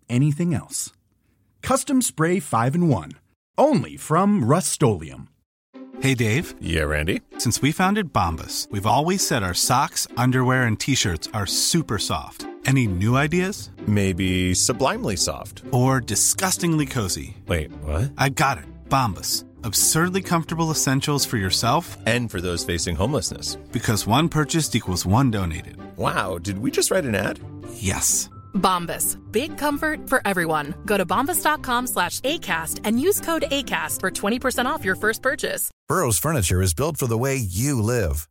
anything 0.09 0.55
else. 0.55 0.91
Custom 1.61 2.01
Spray 2.01 2.41
5 2.41 2.75
in 2.75 2.89
1. 2.89 3.13
Only 3.59 3.99
from 3.99 4.43
Rust 4.43 4.83
Hey 6.01 6.15
Dave, 6.15 6.55
Yeah, 6.59 6.85
Randy. 6.85 7.21
since 7.37 7.61
we 7.61 7.73
founded 7.73 8.15
Bombas, 8.15 8.71
we've 8.71 8.87
always 8.87 9.21
said 9.27 9.43
our 9.43 9.53
socks, 9.53 10.07
underwear, 10.17 10.63
and 10.63 10.81
t 10.81 10.95
shirts 10.95 11.29
are 11.35 11.45
super 11.47 11.99
soft. 11.99 12.47
Any 12.65 12.87
new 12.87 13.17
ideas? 13.17 13.69
Maybe 13.87 14.55
sublimely 14.55 15.17
soft. 15.17 15.63
Or 15.73 16.01
disgustingly 16.01 16.87
cozy? 16.87 17.37
Wait, 17.49 17.71
what? 17.83 18.13
I 18.17 18.31
got 18.31 18.57
it. 18.57 18.65
Bombas. 18.89 19.45
Absurdly 19.67 20.23
comfortable 20.23 20.71
essentials 20.71 21.27
for 21.27 21.39
yourself 21.39 21.97
And 22.07 22.31
for 22.31 22.41
those 22.41 22.65
facing 22.65 22.95
homelessness. 22.95 23.57
because 23.73 24.07
one 24.07 24.29
purchased 24.29 24.77
equals 24.77 25.05
one 25.05 25.29
donated. 25.33 25.77
Wow, 25.97 26.39
did 26.39 26.59
we 26.61 26.71
just 26.71 26.93
write 26.93 27.05
an 27.05 27.17
ad? 27.17 27.41
Yes. 27.75 28.31
Bombas. 28.55 29.19
Big 29.33 29.59
comfort 29.59 30.09
for 30.09 30.23
everyone. 30.25 30.73
Go 30.87 30.97
to 30.97 31.05
bombas.com 31.05 31.89
slash 31.89 32.21
ACAST 32.21 32.83
and 32.85 33.01
use 33.01 33.21
code 33.21 33.45
ACAST 33.51 33.99
for 34.01 34.11
20% 34.13 34.67
off 34.67 34.85
your 34.85 34.95
first 34.95 35.21
purchase. 35.21 35.69
Burrow's 35.89 36.19
furniture 36.19 36.63
is 36.63 36.73
built 36.73 36.97
for 36.97 37.09
the 37.09 37.19
way 37.19 37.35
you 37.37 37.83
live. 37.83 38.29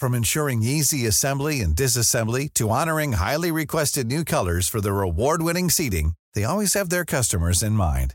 From 0.00 0.14
ensuring 0.14 0.64
easy 0.64 1.06
assembly 1.06 1.60
and 1.60 1.76
disassembly 1.76 2.52
to 2.54 2.70
honoring 2.70 3.12
highly 3.12 3.52
requested 3.52 4.08
new 4.08 4.24
colors 4.24 4.68
for 4.68 4.80
their 4.80 5.00
award-winning 5.00 5.70
seating, 5.70 6.14
they 6.34 6.42
always 6.44 6.74
have 6.74 6.88
their 6.90 7.04
customers 7.04 7.62
in 7.62 7.72
mind. 7.74 8.14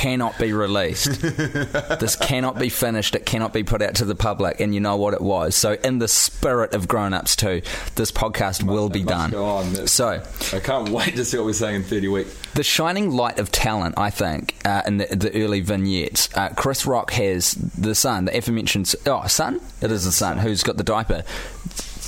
cannot 0.00 0.38
be 0.38 0.54
released. 0.54 1.20
this 1.20 2.16
cannot 2.16 2.58
be 2.58 2.70
finished. 2.70 3.14
It 3.14 3.26
cannot 3.26 3.52
be 3.52 3.62
put 3.62 3.82
out 3.82 3.96
to 3.96 4.06
the 4.06 4.14
public. 4.14 4.58
And 4.58 4.74
you 4.74 4.80
know 4.80 4.96
what 4.96 5.12
it 5.12 5.20
was. 5.20 5.54
So, 5.54 5.74
in 5.74 5.98
the 5.98 6.08
spirit 6.08 6.74
of 6.74 6.88
Grown 6.88 7.12
Ups 7.12 7.36
2, 7.36 7.60
this 7.96 8.10
podcast 8.10 8.62
will 8.62 8.88
be 8.88 9.02
done. 9.02 9.86
So, 9.86 10.22
I 10.54 10.60
can't 10.60 10.88
wait 10.88 11.16
to 11.16 11.24
see 11.26 11.36
what 11.36 11.44
we're 11.44 11.52
saying 11.52 11.76
in 11.76 11.82
30 11.82 12.08
weeks. 12.08 12.34
the 12.54 12.62
shining 12.62 13.10
light 13.10 13.38
of 13.38 13.52
talent, 13.52 13.98
I 13.98 14.08
think, 14.08 14.54
uh, 14.64 14.80
in 14.86 14.96
the, 14.96 15.06
the 15.14 15.44
early 15.44 15.60
vignettes. 15.60 16.34
Uh, 16.34 16.48
Chris 16.56 16.86
Rock 16.86 17.10
has 17.12 17.52
the 17.52 17.94
son, 17.94 18.24
the 18.24 18.36
aforementioned 18.36 18.94
oh 19.04 19.26
son, 19.26 19.60
it 19.82 19.92
is 19.92 20.06
the 20.06 20.12
son 20.12 20.38
who's 20.38 20.62
got 20.62 20.78
the 20.78 20.82
diaper. 20.82 21.24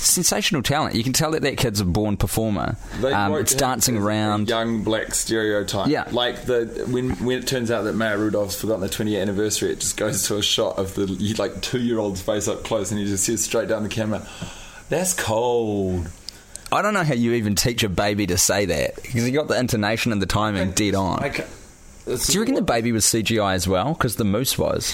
Sensational 0.03 0.61
talent. 0.61 0.95
You 0.95 1.03
can 1.03 1.13
tell 1.13 1.31
that 1.31 1.41
that 1.43 1.57
kid's 1.57 1.79
a 1.79 1.85
born 1.85 2.17
performer. 2.17 2.75
They 3.01 3.13
Um, 3.13 3.33
it's 3.35 3.55
dancing 3.55 3.97
around. 3.97 4.49
young 4.49 4.83
black 4.83 5.13
stereotype. 5.15 5.87
Yeah. 5.87 6.07
like 6.11 6.45
the 6.45 6.85
when 6.89 7.11
when 7.25 7.37
it 7.39 7.47
turns 7.47 7.71
out 7.71 7.83
that 7.83 7.93
Maya 7.95 8.17
Rudolph's 8.17 8.59
forgotten 8.59 8.81
the 8.81 8.89
20th 8.89 9.21
anniversary, 9.21 9.71
it 9.71 9.79
just 9.79 9.97
goes 9.97 10.27
to 10.27 10.37
a 10.37 10.43
shot 10.43 10.77
of 10.77 10.93
the 10.95 11.05
like 11.37 11.61
two 11.61 11.79
year 11.79 11.99
old's 11.99 12.21
face 12.21 12.47
up 12.47 12.63
close, 12.63 12.91
and 12.91 12.99
he 12.99 13.05
just 13.05 13.23
says 13.25 13.43
straight 13.43 13.67
down 13.69 13.83
the 13.83 13.89
camera, 13.89 14.27
"That's 14.89 15.13
cold." 15.13 16.09
I 16.71 16.81
don't 16.81 16.93
know 16.95 17.03
how 17.03 17.13
you 17.13 17.33
even 17.33 17.53
teach 17.55 17.83
a 17.83 17.89
baby 17.89 18.25
to 18.27 18.37
say 18.37 18.65
that 18.65 18.95
because 18.95 19.25
you 19.27 19.31
got 19.31 19.47
the 19.47 19.57
intonation 19.59 20.11
and 20.11 20.19
the 20.21 20.25
timing 20.25 20.71
dead 20.71 20.95
on. 20.95 21.23
I 22.03 22.09
ca- 22.09 22.11
it's- 22.11 22.27
Do 22.27 22.33
you 22.33 22.39
reckon 22.41 22.55
the 22.55 22.61
baby 22.61 22.91
was 22.91 23.05
CGI 23.05 23.53
as 23.53 23.67
well? 23.67 23.93
Because 23.93 24.15
the 24.17 24.23
moose 24.25 24.57
was. 24.57 24.93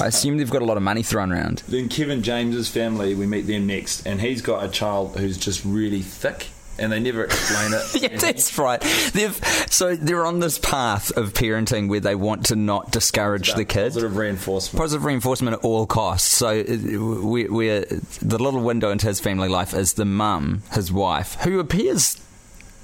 I 0.00 0.06
assume 0.06 0.38
they've 0.38 0.50
got 0.50 0.62
a 0.62 0.66
lot 0.66 0.76
of 0.76 0.82
money 0.82 1.02
thrown 1.02 1.32
around. 1.32 1.62
Then 1.68 1.88
Kevin 1.88 2.22
James's 2.22 2.68
family, 2.68 3.14
we 3.14 3.26
meet 3.26 3.42
them 3.46 3.66
next, 3.66 4.06
and 4.06 4.20
he's 4.20 4.42
got 4.42 4.64
a 4.64 4.68
child 4.68 5.16
who's 5.18 5.36
just 5.38 5.64
really 5.64 6.00
thick, 6.02 6.46
and 6.78 6.92
they 6.92 7.00
never 7.00 7.24
explain 7.24 7.72
it. 7.72 8.02
Yeah, 8.02 8.16
that's 8.18 8.56
right. 8.58 8.80
They've 9.12 9.34
so 9.70 9.96
they're 9.96 10.24
on 10.26 10.38
this 10.40 10.58
path 10.58 11.16
of 11.16 11.32
parenting 11.34 11.88
where 11.88 12.00
they 12.00 12.14
want 12.14 12.46
to 12.46 12.56
not 12.56 12.90
discourage 12.92 13.52
the 13.54 13.64
kids. 13.64 13.94
Positive 13.96 14.16
reinforcement. 14.16 14.78
Positive 14.80 15.04
reinforcement 15.04 15.54
at 15.54 15.64
all 15.64 15.86
costs. 15.86 16.28
So 16.28 16.48
uh, 16.60 17.24
we, 17.24 17.48
we're 17.48 17.84
the 18.22 18.38
little 18.38 18.60
window 18.60 18.90
into 18.90 19.06
his 19.06 19.18
family 19.20 19.48
life 19.48 19.74
is 19.74 19.94
the 19.94 20.04
mum, 20.04 20.62
his 20.72 20.92
wife, 20.92 21.34
who 21.40 21.58
appears 21.60 22.20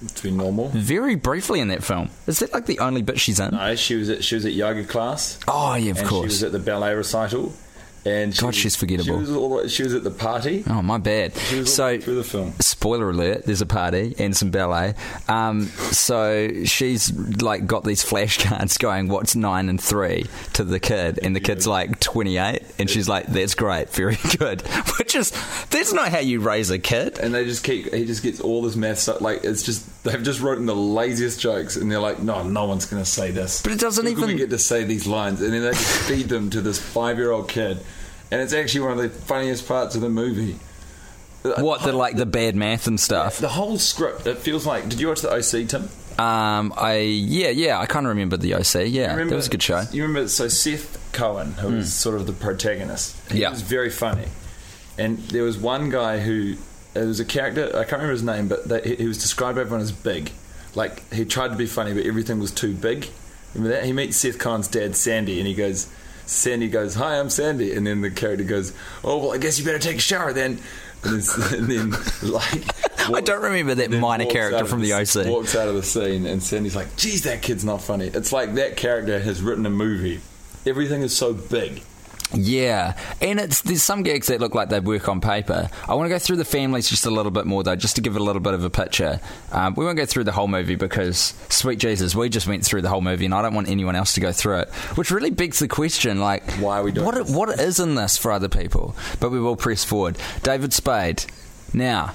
to 0.06 0.23
be 0.23 0.30
normal. 0.30 0.68
very 0.68 1.14
briefly 1.14 1.61
in 1.61 1.68
that 1.68 1.82
film. 1.84 2.11
Is 2.26 2.38
that 2.40 2.52
like 2.52 2.66
the 2.66 2.78
only 2.78 3.02
bit 3.02 3.18
she's 3.20 3.40
in? 3.40 3.52
No, 3.52 3.75
she 3.75 3.94
was 3.94 4.08
at 4.11 4.25
she 4.25 4.34
was 4.34 4.44
at 4.46 4.52
yoga 4.52 4.84
class. 4.84 5.38
Oh 5.49 5.75
yeah, 5.75 5.92
of 5.92 6.04
course. 6.04 6.23
She 6.23 6.26
was 6.26 6.42
at 6.44 6.52
the 6.52 6.58
ballet 6.58 6.94
recital. 6.94 7.52
And 8.06 8.34
she 8.34 8.40
God, 8.42 8.49
was- 8.49 8.56
she's 8.56 8.76
forgettable. 8.76 9.14
She 9.14 9.20
was, 9.20 9.30
all 9.32 9.66
she 9.68 9.82
was 9.82 9.94
at 9.94 10.04
the 10.04 10.11
party. 10.11 10.62
Oh 10.68 10.82
my 10.82 10.99
bad. 10.99 11.34
She 11.37 11.61
was 11.61 11.75
So 11.75 11.99
through 11.99 12.16
the 12.16 12.25
film. 12.25 12.52
spoiler 12.61 13.08
alert: 13.11 13.46
there's 13.46 13.62
a 13.62 13.66
party 13.66 14.14
and 14.18 14.37
some 14.37 14.50
ballet. 14.50 14.94
Um, 15.28 15.66
so 15.92 16.64
she's 16.64 17.12
like 17.40 17.66
got 17.66 17.84
these 17.84 18.04
flashcards 18.04 18.78
going, 18.78 19.08
"What's 19.08 19.34
nine 19.34 19.68
and 19.68 19.80
three 19.80 20.26
to 20.54 20.64
the 20.64 20.80
kid, 20.80 21.18
and 21.23 21.34
the 21.34 21.40
kid's 21.40 21.66
like 21.66 21.99
28, 22.00 22.62
and 22.78 22.90
she's 22.90 23.08
like, 23.08 23.26
"That's 23.26 23.54
great, 23.54 23.88
very 23.90 24.18
good." 24.38 24.61
Which 24.99 25.14
is 25.14 25.30
that's 25.70 25.92
not 25.92 26.08
how 26.08 26.18
you 26.18 26.40
raise 26.40 26.70
a 26.70 26.78
kid. 26.78 27.18
And 27.18 27.34
they 27.34 27.44
just 27.44 27.64
keep. 27.64 27.92
He 27.92 28.04
just 28.04 28.23
gets 28.23 28.40
all 28.40 28.61
this 28.62 28.76
math 28.76 28.99
stuff. 28.99 29.20
Like 29.23 29.44
it's 29.44 29.62
just 29.62 30.04
they've 30.04 30.23
just 30.23 30.40
written 30.40 30.66
the 30.66 30.76
laziest 30.76 31.40
jokes, 31.40 31.76
and 31.76 31.90
they're 31.90 31.99
like, 32.00 32.20
no, 32.20 32.42
no 32.42 32.66
one's 32.66 32.84
going 32.84 33.02
to 33.02 33.08
say 33.08 33.30
this. 33.30 33.62
But 33.62 33.73
it 33.73 33.80
doesn't 33.80 34.04
gonna 34.04 34.26
even- 34.26 34.37
get 34.37 34.50
to 34.50 34.58
say 34.58 34.84
these 34.84 35.06
lines, 35.06 35.40
and 35.40 35.52
then 35.54 35.62
they 35.62 35.70
just 35.70 36.02
feed 36.08 36.28
them 36.28 36.50
to 36.50 36.61
this 36.61 36.78
five-year-old 36.78 37.49
kid, 37.49 37.78
and 38.35 38.43
it's 38.43 38.53
actually 38.53 38.81
one 38.83 38.93
of 38.93 38.99
the 38.99 39.09
funniest 39.09 39.67
parts 39.69 39.95
of 39.95 40.00
the 40.00 40.08
movie. 40.08 40.58
What 41.43 41.82
the 41.82 41.93
like 41.93 42.17
the 42.17 42.25
bad 42.26 42.56
math 42.56 42.87
and 42.87 42.99
stuff. 42.99 43.39
The 43.39 43.49
whole 43.49 43.78
script. 43.78 44.26
It 44.26 44.39
feels 44.39 44.65
like. 44.67 44.89
Did 44.89 44.99
you 45.00 45.08
watch 45.08 45.21
the 45.21 45.30
OC, 45.30 45.69
Tim? 45.69 45.89
Um, 46.19 46.73
I 46.76 46.99
yeah 47.00 47.49
yeah 47.50 47.78
I 47.78 47.87
can't 47.87 48.06
remember 48.06 48.37
the 48.37 48.54
OC. 48.54 48.87
Yeah, 48.87 49.11
Remember- 49.11 49.30
that 49.30 49.37
was 49.37 49.47
a 49.49 49.50
good 49.50 49.63
show. 49.63 49.82
You 49.93 50.02
remember? 50.02 50.28
So 50.28 50.49
Seth 50.49 50.97
Cohen, 51.13 51.52
who 51.54 51.69
was 51.76 51.93
sort 51.93 52.17
of 52.17 52.26
the 52.26 52.32
protagonist, 52.32 53.17
he 53.30 53.41
Yeah. 53.41 53.50
was 53.50 53.63
very 53.63 53.91
funny, 53.91 54.28
and 54.97 55.19
there 55.19 55.43
was 55.43 55.58
one 55.58 55.91
guy 55.91 56.21
who 56.21 56.54
it 56.95 57.04
was 57.04 57.19
a 57.21 57.25
character. 57.25 57.67
I 57.71 57.82
can't 57.85 58.00
remember 58.02 58.13
his 58.13 58.23
name, 58.23 58.49
but 58.49 58.67
they, 58.69 58.80
he- 58.82 58.97
he 58.97 59.06
was 59.06 59.19
described 59.19 59.56
by 59.56 59.63
everyone 59.63 59.82
as 59.82 59.93
big. 59.93 60.30
Like 60.75 61.13
he 61.13 61.25
tried 61.26 61.49
to 61.49 61.56
be 61.56 61.67
funny, 61.67 61.93
but 61.93 62.06
everything 62.06 62.39
was 62.41 62.52
too 62.52 62.75
big. 62.75 63.08
Remember 63.54 63.76
that? 63.76 63.85
He 63.85 63.93
meets 63.93 64.17
Seth 64.17 64.39
Cohen's 64.39 64.69
dad, 64.69 64.97
Sandy, 64.97 65.39
and 65.41 65.47
he 65.47 65.54
goes. 65.54 65.89
Sandy 66.26 66.69
goes, 66.69 66.95
"Hi, 66.95 67.19
I'm 67.19 67.30
Sandy," 67.30 67.75
and 67.75 67.87
then 67.87 68.00
the 68.00 68.10
character 68.10 68.45
goes, 68.45 68.73
"Oh 69.02 69.19
well, 69.19 69.32
I 69.32 69.39
guess 69.39 69.58
you 69.58 69.65
better 69.65 69.78
take 69.78 69.97
a 69.97 70.00
shower 70.00 70.32
then." 70.32 70.58
And 71.02 71.21
then, 71.21 71.54
and 71.58 71.69
then 71.71 72.30
like, 72.32 72.65
I 73.15 73.21
don't 73.21 73.43
remember 73.43 73.75
that 73.75 73.91
minor 73.91 74.25
character 74.25 74.65
from 74.65 74.80
the 74.80 74.95
OC. 74.95 75.26
Walks 75.26 75.54
out 75.54 75.69
of 75.69 75.75
the 75.75 75.82
scene, 75.82 76.25
and 76.26 76.43
Sandy's 76.43 76.75
like, 76.75 76.97
"Geez, 76.97 77.25
that 77.25 77.43
kid's 77.43 77.65
not 77.65 77.82
funny." 77.82 78.06
It's 78.06 78.32
like 78.32 78.54
that 78.54 78.76
character 78.76 79.21
has 79.21 79.43
written 79.43 79.67
a 79.67 79.71
movie. 79.71 80.21
Everything 80.67 81.02
is 81.02 81.15
so 81.15 81.34
big. 81.34 81.82
Yeah, 82.34 82.99
and 83.20 83.38
it's 83.38 83.62
there's 83.62 83.82
some 83.82 84.02
gags 84.02 84.26
that 84.26 84.40
look 84.40 84.54
like 84.54 84.68
they 84.68 84.80
work 84.80 85.08
on 85.08 85.20
paper. 85.20 85.68
I 85.88 85.94
want 85.94 86.06
to 86.06 86.08
go 86.14 86.18
through 86.18 86.36
the 86.36 86.44
families 86.44 86.88
just 86.88 87.06
a 87.06 87.10
little 87.10 87.30
bit 87.30 87.47
more 87.47 87.62
though, 87.62 87.76
just 87.76 87.97
to 87.97 88.02
give 88.02 88.16
it 88.16 88.20
a 88.20 88.25
little 88.25 88.40
bit 88.42 88.54
of 88.54 88.64
a 88.64 88.70
picture. 88.70 89.20
Um, 89.52 89.75
we 89.75 89.84
won't 89.84 89.97
go 89.97 90.06
through 90.06 90.25
the 90.25 90.32
whole 90.32 90.49
movie 90.49 90.75
because, 90.75 91.34
sweet 91.49 91.78
Jesus, 91.78 92.14
we 92.14 92.28
just 92.28 92.47
went 92.47 92.64
through 92.64 92.82
the 92.82 92.88
whole 92.88 93.00
movie, 93.00 93.25
and 93.25 93.34
I 93.34 93.42
don't 93.42 93.54
want 93.54 93.68
anyone 93.68 93.94
else 93.97 94.14
to 94.14 94.20
go 94.20 94.32
through 94.32 94.60
it. 94.60 94.68
Which 94.97 95.10
really 95.10 95.30
begs 95.30 95.58
the 95.58 95.68
question, 95.68 96.20
like, 96.20 96.49
Why 96.54 96.80
are 96.80 96.82
we 96.82 96.92
doing 96.92 97.06
what 97.06 97.14
this? 97.14 97.30
what 97.30 97.49
is 97.60 97.78
in 97.80 97.94
this 97.94 98.16
for 98.16 98.32
other 98.32 98.49
people? 98.49 98.97
But 99.20 99.30
we 99.30 99.40
will 99.40 99.56
press 99.56 99.84
forward. 99.84 100.18
David 100.42 100.73
Spade. 100.73 101.25
Now, 101.73 102.14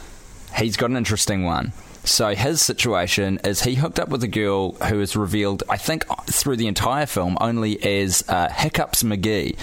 he's 0.55 0.77
got 0.77 0.89
an 0.89 0.97
interesting 0.97 1.43
one. 1.43 1.73
So 2.09 2.33
his 2.33 2.61
situation 2.61 3.39
is 3.43 3.61
he 3.61 3.75
hooked 3.75 3.99
up 3.99 4.09
with 4.09 4.23
a 4.23 4.27
girl 4.27 4.71
who 4.71 4.99
is 4.99 5.15
revealed, 5.15 5.63
I 5.69 5.77
think, 5.77 6.05
through 6.25 6.57
the 6.57 6.67
entire 6.67 7.05
film 7.05 7.37
only 7.39 7.81
as 7.83 8.25
uh, 8.27 8.49
Hiccups 8.49 9.03
McGee, 9.03 9.55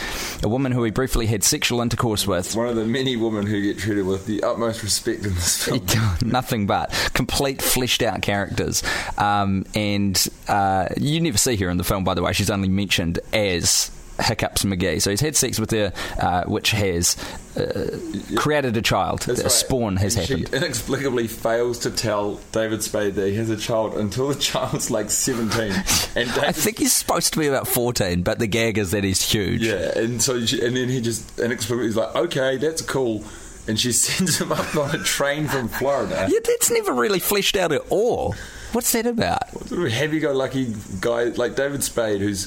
a 0.45 0.49
woman 0.49 0.71
who 0.71 0.85
he 0.85 0.93
briefly 0.93 1.27
had 1.27 1.43
sexual 1.43 1.81
intercourse 1.81 2.25
with. 2.25 2.55
One 2.55 2.69
of 2.69 2.77
the 2.77 2.87
many 2.87 3.17
women 3.17 3.47
who 3.47 3.61
get 3.61 3.79
treated 3.79 4.07
with 4.07 4.27
the 4.27 4.45
utmost 4.45 4.85
respect 4.85 5.27
in 5.27 5.35
this 5.35 5.65
film. 5.65 5.85
Nothing 6.25 6.67
but 6.67 6.91
complete 7.15 7.61
fleshed 7.61 8.03
out 8.03 8.23
characters, 8.23 8.83
um, 9.19 9.67
and 9.75 10.29
uh, 10.47 10.87
you 10.97 11.21
never 11.21 11.39
see 11.39 11.57
her 11.57 11.69
in 11.69 11.79
the 11.79 11.85
film. 11.85 12.05
By 12.05 12.15
the 12.15 12.23
way, 12.23 12.33
she's 12.33 12.51
only 12.51 12.69
mentioned 12.69 13.19
as 13.33 13.91
Hiccups 14.21 14.65
McGee. 14.65 15.01
So 15.03 15.11
he's 15.11 15.21
had 15.21 15.37
sex 15.37 15.59
with 15.59 15.71
her, 15.73 15.93
uh, 16.21 16.45
which 16.45 16.71
has 16.71 17.17
uh, 17.57 17.99
created 18.37 18.77
a 18.77 18.83
child. 18.83 19.21
That's 19.23 19.41
a 19.41 19.45
right. 19.45 19.53
spawn 19.53 19.97
has 19.97 20.17
And 20.17 20.27
happened. 20.27 20.49
She 20.49 20.57
inexplicably 20.57 21.27
fails 21.29 21.79
to 21.81 21.91
tell 21.91 22.41
David 22.53 22.83
Spade 22.83 23.15
that 23.15 23.29
he 23.29 23.35
has 23.37 23.51
a 23.51 23.57
child 23.57 23.95
until 23.97 24.29
the 24.29 24.35
child's 24.35 24.91
like 24.91 25.11
17. 25.11 25.73
And 26.17 26.31
David 26.31 26.45
I 26.45 26.53
think 26.53 26.79
he's 26.79 26.95
supposed 26.95 27.35
to 27.35 27.39
be 27.39 27.47
about 27.47 27.69
14, 27.69 28.23
but 28.23 28.39
the 28.39 28.47
gag 28.47 28.79
is 28.79 28.93
that 28.93 29.05
he's 29.05 29.21
huge. 29.21 29.61
Yeah, 29.63 29.99
and 29.99 30.23
so 30.23 30.45
she, 30.47 30.65
and 30.65 30.75
then 30.75 30.89
he 30.89 31.03
just 31.03 31.39
inexplicably 31.39 31.89
he's 31.89 31.97
like, 31.97 32.15
okay, 32.17 32.57
that's 32.57 32.81
cool, 32.81 33.23
and 33.69 33.79
she 33.79 33.93
sends 33.93 34.41
him 34.41 34.51
up 34.51 34.75
on 34.77 34.95
a 34.95 35.03
train 35.05 35.47
from 35.47 35.69
Florida. 35.69 36.27
Yeah, 36.31 36.39
that's 36.43 36.71
never 36.71 36.95
really 36.95 37.19
fleshed 37.19 37.55
out 37.55 37.71
at 37.71 37.83
all. 37.91 38.35
What's 38.73 38.93
that 38.93 39.07
about? 39.07 39.51
Sort 39.69 39.87
of 39.87 39.93
happy-go-lucky 39.93 40.75
guy 41.01 41.25
like 41.25 41.55
David 41.55 41.85
Spade, 41.85 42.23
who's 42.23 42.47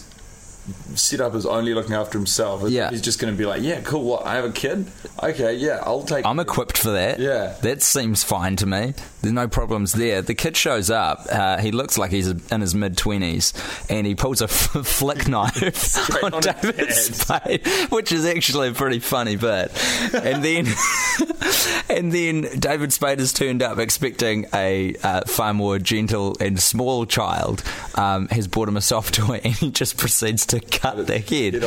set 0.96 1.22
up 1.22 1.34
as 1.34 1.46
only 1.46 1.74
looking 1.74 1.94
after 1.96 2.18
himself. 2.18 2.70
Yeah. 2.70 2.90
he's 2.90 3.02
just 3.02 3.20
going 3.20 3.34
to 3.34 3.38
be 3.38 3.46
like, 3.46 3.62
yeah, 3.62 3.82
cool. 3.82 4.04
What? 4.04 4.26
I 4.26 4.36
have 4.36 4.46
a 4.46 4.52
kid. 4.52 4.88
Okay, 5.22 5.56
yeah, 5.56 5.82
I'll 5.86 6.04
take. 6.04 6.26
I'm 6.26 6.40
equipped 6.40 6.78
for 6.78 6.92
that. 6.92 7.20
Yeah. 7.20 7.56
That 7.62 7.82
seems 7.82 8.24
fine 8.24 8.56
to 8.58 8.66
me. 8.66 8.94
There's 9.22 9.34
no 9.34 9.48
problems 9.48 9.92
there. 9.94 10.22
The 10.22 10.34
kid 10.36 10.56
shows 10.56 10.90
up. 10.90 11.26
Uh, 11.30 11.58
he 11.58 11.72
looks 11.72 11.98
like 11.98 12.12
he's 12.12 12.28
in 12.30 12.62
his 12.62 12.74
mid 12.74 12.96
20s 12.96 13.90
and 13.90 14.08
he 14.08 14.16
pulls 14.16 14.42
a 14.42 14.46
f- 14.46 14.70
flick 14.86 15.28
knife 15.28 15.98
on, 16.24 16.36
on 16.36 16.42
David. 16.42 16.92
Spade, 16.94 17.68
which 17.90 18.12
is 18.12 18.26
actually 18.26 18.70
a 18.70 18.74
pretty 18.74 19.00
funny 19.00 19.36
bit. 19.36 19.72
And 20.14 20.44
then, 20.44 20.68
and 21.90 22.12
then 22.12 22.60
David 22.60 22.94
Spade 22.94 23.20
has 23.20 23.34
turned 23.34 23.62
up 23.62 23.78
expecting 23.78 24.46
a 24.54 24.96
uh, 25.04 25.22
far 25.28 25.54
more 25.54 25.80
gentle 25.80 26.36
and 26.40 26.60
small 26.60 27.06
child. 27.06 27.64
Um, 27.96 28.28
has 28.30 28.48
bought 28.48 28.70
him 28.70 28.78
a 28.78 28.82
soft 28.82 29.16
toy 29.16 29.42
and 29.44 29.54
he 29.54 29.72
just 29.72 29.98
proceeds 29.98 30.46
to 30.48 30.59
cut 30.60 31.06
the 31.08 31.20
head 31.20 31.64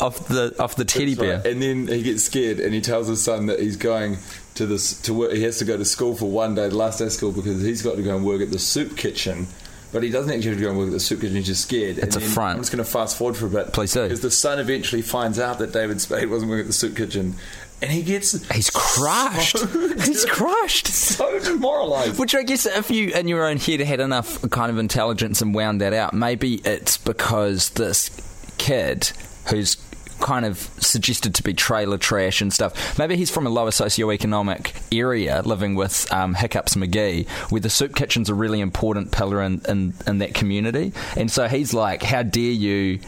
off 0.00 0.28
the 0.28 0.54
off 0.58 0.76
the 0.76 0.84
teddy 0.84 1.14
bear. 1.14 1.36
right. 1.38 1.46
And 1.46 1.62
then 1.62 1.86
he 1.86 2.02
gets 2.02 2.24
scared 2.24 2.60
and 2.60 2.72
he 2.74 2.80
tells 2.80 3.08
his 3.08 3.22
son 3.22 3.46
that 3.46 3.60
he's 3.60 3.76
going 3.76 4.18
to 4.54 4.66
this 4.66 5.00
to 5.02 5.14
work. 5.14 5.32
He 5.32 5.42
has 5.44 5.58
to 5.58 5.64
go 5.64 5.76
to 5.76 5.84
school 5.84 6.14
for 6.14 6.30
one 6.30 6.54
day, 6.54 6.68
the 6.68 6.76
last 6.76 6.98
day 6.98 7.06
of 7.06 7.12
school, 7.12 7.32
because 7.32 7.62
he's 7.62 7.82
got 7.82 7.96
to 7.96 8.02
go 8.02 8.16
and 8.16 8.24
work 8.24 8.42
at 8.42 8.50
the 8.50 8.58
soup 8.58 8.96
kitchen 8.96 9.46
But 9.92 10.02
he 10.02 10.10
doesn't 10.10 10.32
actually 10.32 10.50
have 10.50 10.58
to 10.58 10.62
go 10.64 10.70
and 10.70 10.78
work 10.78 10.88
at 10.88 10.92
the 10.92 11.00
soup 11.00 11.20
kitchen. 11.20 11.36
He's 11.36 11.46
just 11.46 11.62
scared. 11.64 11.98
It's 11.98 12.16
and 12.16 12.24
a 12.24 12.28
front. 12.28 12.56
I'm 12.56 12.62
just 12.62 12.72
going 12.72 12.84
to 12.84 12.90
fast 12.90 13.16
forward 13.16 13.36
for 13.36 13.46
a 13.46 13.50
bit. 13.50 13.72
Please 13.72 13.92
do. 13.92 14.02
Because 14.04 14.20
the 14.22 14.30
son 14.30 14.58
eventually 14.58 15.02
finds 15.02 15.38
out 15.38 15.58
that 15.58 15.72
David 15.72 16.00
Spade 16.00 16.30
wasn't 16.30 16.50
working 16.50 16.62
at 16.62 16.66
the 16.66 16.72
soup 16.72 16.96
kitchen, 16.96 17.34
and 17.82 17.90
he 17.90 18.02
gets 18.02 18.32
He's 18.50 18.70
crushed. 18.70 19.58
He's 20.06 20.24
crushed. 20.28 20.86
so 20.86 21.38
demoralised. 21.40 22.18
Which 22.18 22.34
I 22.34 22.42
guess 22.42 22.64
if 22.64 22.90
you 22.90 23.08
in 23.10 23.26
your 23.28 23.46
own 23.46 23.56
head 23.56 23.80
had 23.80 24.00
enough 24.00 24.40
kind 24.50 24.70
of 24.70 24.78
intelligence 24.78 25.42
and 25.42 25.54
wound 25.54 25.80
that 25.80 25.92
out, 25.92 26.14
maybe 26.14 26.56
it's 26.64 26.96
because 26.96 27.70
this 27.70 28.10
kid 28.58 29.12
who's 29.48 29.76
kind 30.22 30.46
of 30.46 30.56
suggested 30.78 31.34
to 31.34 31.42
be 31.42 31.52
trailer 31.52 31.98
trash 31.98 32.40
and 32.40 32.52
stuff. 32.52 32.98
Maybe 32.98 33.16
he's 33.16 33.30
from 33.30 33.46
a 33.46 33.50
lower 33.50 33.70
socioeconomic 33.70 34.96
area 34.96 35.42
living 35.44 35.74
with 35.74 36.10
um, 36.12 36.34
Hiccups 36.34 36.74
McGee, 36.74 37.28
where 37.50 37.60
the 37.60 37.68
soup 37.68 37.94
kitchen's 37.94 38.30
a 38.30 38.34
really 38.34 38.60
important 38.60 39.12
pillar 39.12 39.42
in, 39.42 39.60
in, 39.68 39.94
in 40.06 40.18
that 40.18 40.34
community. 40.34 40.92
And 41.16 41.30
so 41.30 41.48
he's 41.48 41.74
like, 41.74 42.02
How 42.02 42.22
dare 42.22 42.52
you, 42.52 43.00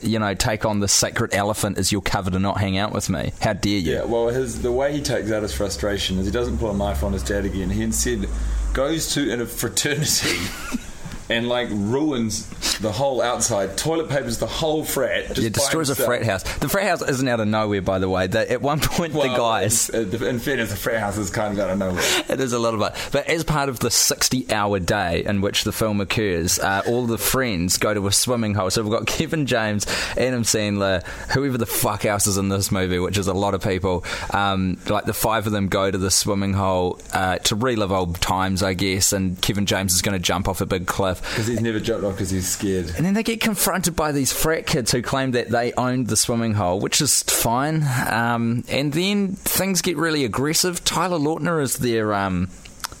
you 0.00 0.18
know, 0.18 0.34
take 0.34 0.64
on 0.64 0.80
the 0.80 0.88
sacred 0.88 1.34
elephant 1.34 1.76
as 1.76 1.90
your 1.90 2.02
cover 2.02 2.30
to 2.30 2.38
not 2.38 2.58
hang 2.58 2.78
out 2.78 2.92
with 2.92 3.10
me? 3.10 3.32
How 3.40 3.52
dare 3.52 3.78
you? 3.78 3.92
Yeah, 3.94 4.04
well, 4.04 4.28
his 4.28 4.62
the 4.62 4.72
way 4.72 4.92
he 4.92 5.02
takes 5.02 5.30
out 5.30 5.42
his 5.42 5.52
frustration 5.52 6.18
is 6.18 6.26
he 6.26 6.32
doesn't 6.32 6.58
pull 6.58 6.70
a 6.70 6.76
knife 6.76 7.02
on 7.02 7.12
his 7.12 7.24
dad 7.24 7.44
again. 7.44 7.68
He 7.68 7.82
instead 7.82 8.28
goes 8.72 9.12
to 9.14 9.30
in 9.30 9.40
a 9.40 9.46
fraternity 9.46 10.36
and 11.28 11.48
like 11.48 11.68
ruins 11.70 12.48
the 12.78 12.92
whole 12.92 13.22
outside, 13.22 13.76
toilet 13.76 14.08
papers 14.08 14.38
the 14.38 14.46
whole 14.46 14.84
frat. 14.84 15.28
Just 15.28 15.40
Yeah, 15.42 15.48
destroys 15.48 15.90
a 15.90 15.94
frat 15.94 16.24
house. 16.24 16.42
The 16.58 16.68
frat 16.68 16.86
house 16.86 17.02
isn't 17.08 17.26
out 17.26 17.40
of 17.40 17.48
nowhere, 17.48 17.82
by 17.82 17.98
the 17.98 18.08
way. 18.08 18.26
They, 18.26 18.46
at 18.48 18.62
one 18.62 18.80
point, 18.80 19.12
the 19.12 19.20
guys. 19.28 19.88
In, 19.90 20.12
in 20.22 20.38
fairness, 20.38 20.70
the 20.70 20.76
frat 20.76 21.00
house 21.00 21.16
is 21.16 21.30
kind 21.30 21.52
of 21.52 21.58
out 21.60 21.70
of 21.70 21.78
nowhere. 21.78 22.02
It 22.34 22.40
is 22.40 22.52
a 22.52 22.58
lot 22.58 22.74
of 22.74 22.80
it. 22.80 22.92
But 23.12 23.28
as 23.28 23.44
part 23.44 23.68
of 23.68 23.78
the 23.80 23.90
60 23.90 24.50
hour 24.52 24.80
day 24.80 25.24
in 25.24 25.40
which 25.40 25.64
the 25.64 25.72
film 25.72 26.00
occurs, 26.00 26.58
uh, 26.58 26.82
all 26.86 27.06
the 27.06 27.18
friends 27.18 27.78
go 27.78 27.94
to 27.94 28.06
a 28.06 28.12
swimming 28.12 28.54
hole. 28.54 28.70
So 28.70 28.82
we've 28.82 28.90
got 28.90 29.06
Kevin 29.06 29.46
James, 29.46 29.86
Adam 30.16 30.42
Sandler, 30.42 31.04
whoever 31.32 31.58
the 31.58 31.66
fuck 31.66 32.04
else 32.04 32.26
is 32.26 32.38
in 32.38 32.48
this 32.48 32.72
movie, 32.72 32.98
which 32.98 33.18
is 33.18 33.28
a 33.28 33.34
lot 33.34 33.54
of 33.54 33.62
people. 33.62 34.04
Um, 34.30 34.78
like 34.88 35.04
the 35.04 35.12
five 35.14 35.46
of 35.46 35.52
them 35.52 35.68
go 35.68 35.90
to 35.90 35.98
the 35.98 36.10
swimming 36.10 36.54
hole 36.54 36.98
uh, 37.12 37.38
to 37.38 37.54
relive 37.54 37.92
old 37.92 38.20
times, 38.20 38.62
I 38.62 38.74
guess. 38.74 39.12
And 39.12 39.40
Kevin 39.40 39.66
James 39.66 39.94
is 39.94 40.02
going 40.02 40.14
to 40.14 40.22
jump 40.22 40.48
off 40.48 40.60
a 40.60 40.66
big 40.66 40.86
cliff. 40.86 41.13
Because 41.20 41.46
he's 41.46 41.60
never 41.60 41.80
jumped 41.80 42.04
off 42.04 42.14
because 42.14 42.30
he's 42.30 42.48
scared. 42.48 42.92
And 42.96 43.04
then 43.04 43.14
they 43.14 43.22
get 43.22 43.40
confronted 43.40 43.96
by 43.96 44.12
these 44.12 44.32
frat 44.32 44.66
kids 44.66 44.92
who 44.92 45.02
claim 45.02 45.32
that 45.32 45.50
they 45.50 45.72
owned 45.74 46.08
the 46.08 46.16
swimming 46.16 46.54
hole, 46.54 46.80
which 46.80 47.00
is 47.00 47.22
fine. 47.22 47.84
Um, 48.10 48.64
and 48.68 48.92
then 48.92 49.32
things 49.34 49.82
get 49.82 49.96
really 49.96 50.24
aggressive. 50.24 50.84
Tyler 50.84 51.18
Lautner 51.18 51.62
is 51.62 51.78
their 51.78 52.14
um, 52.14 52.50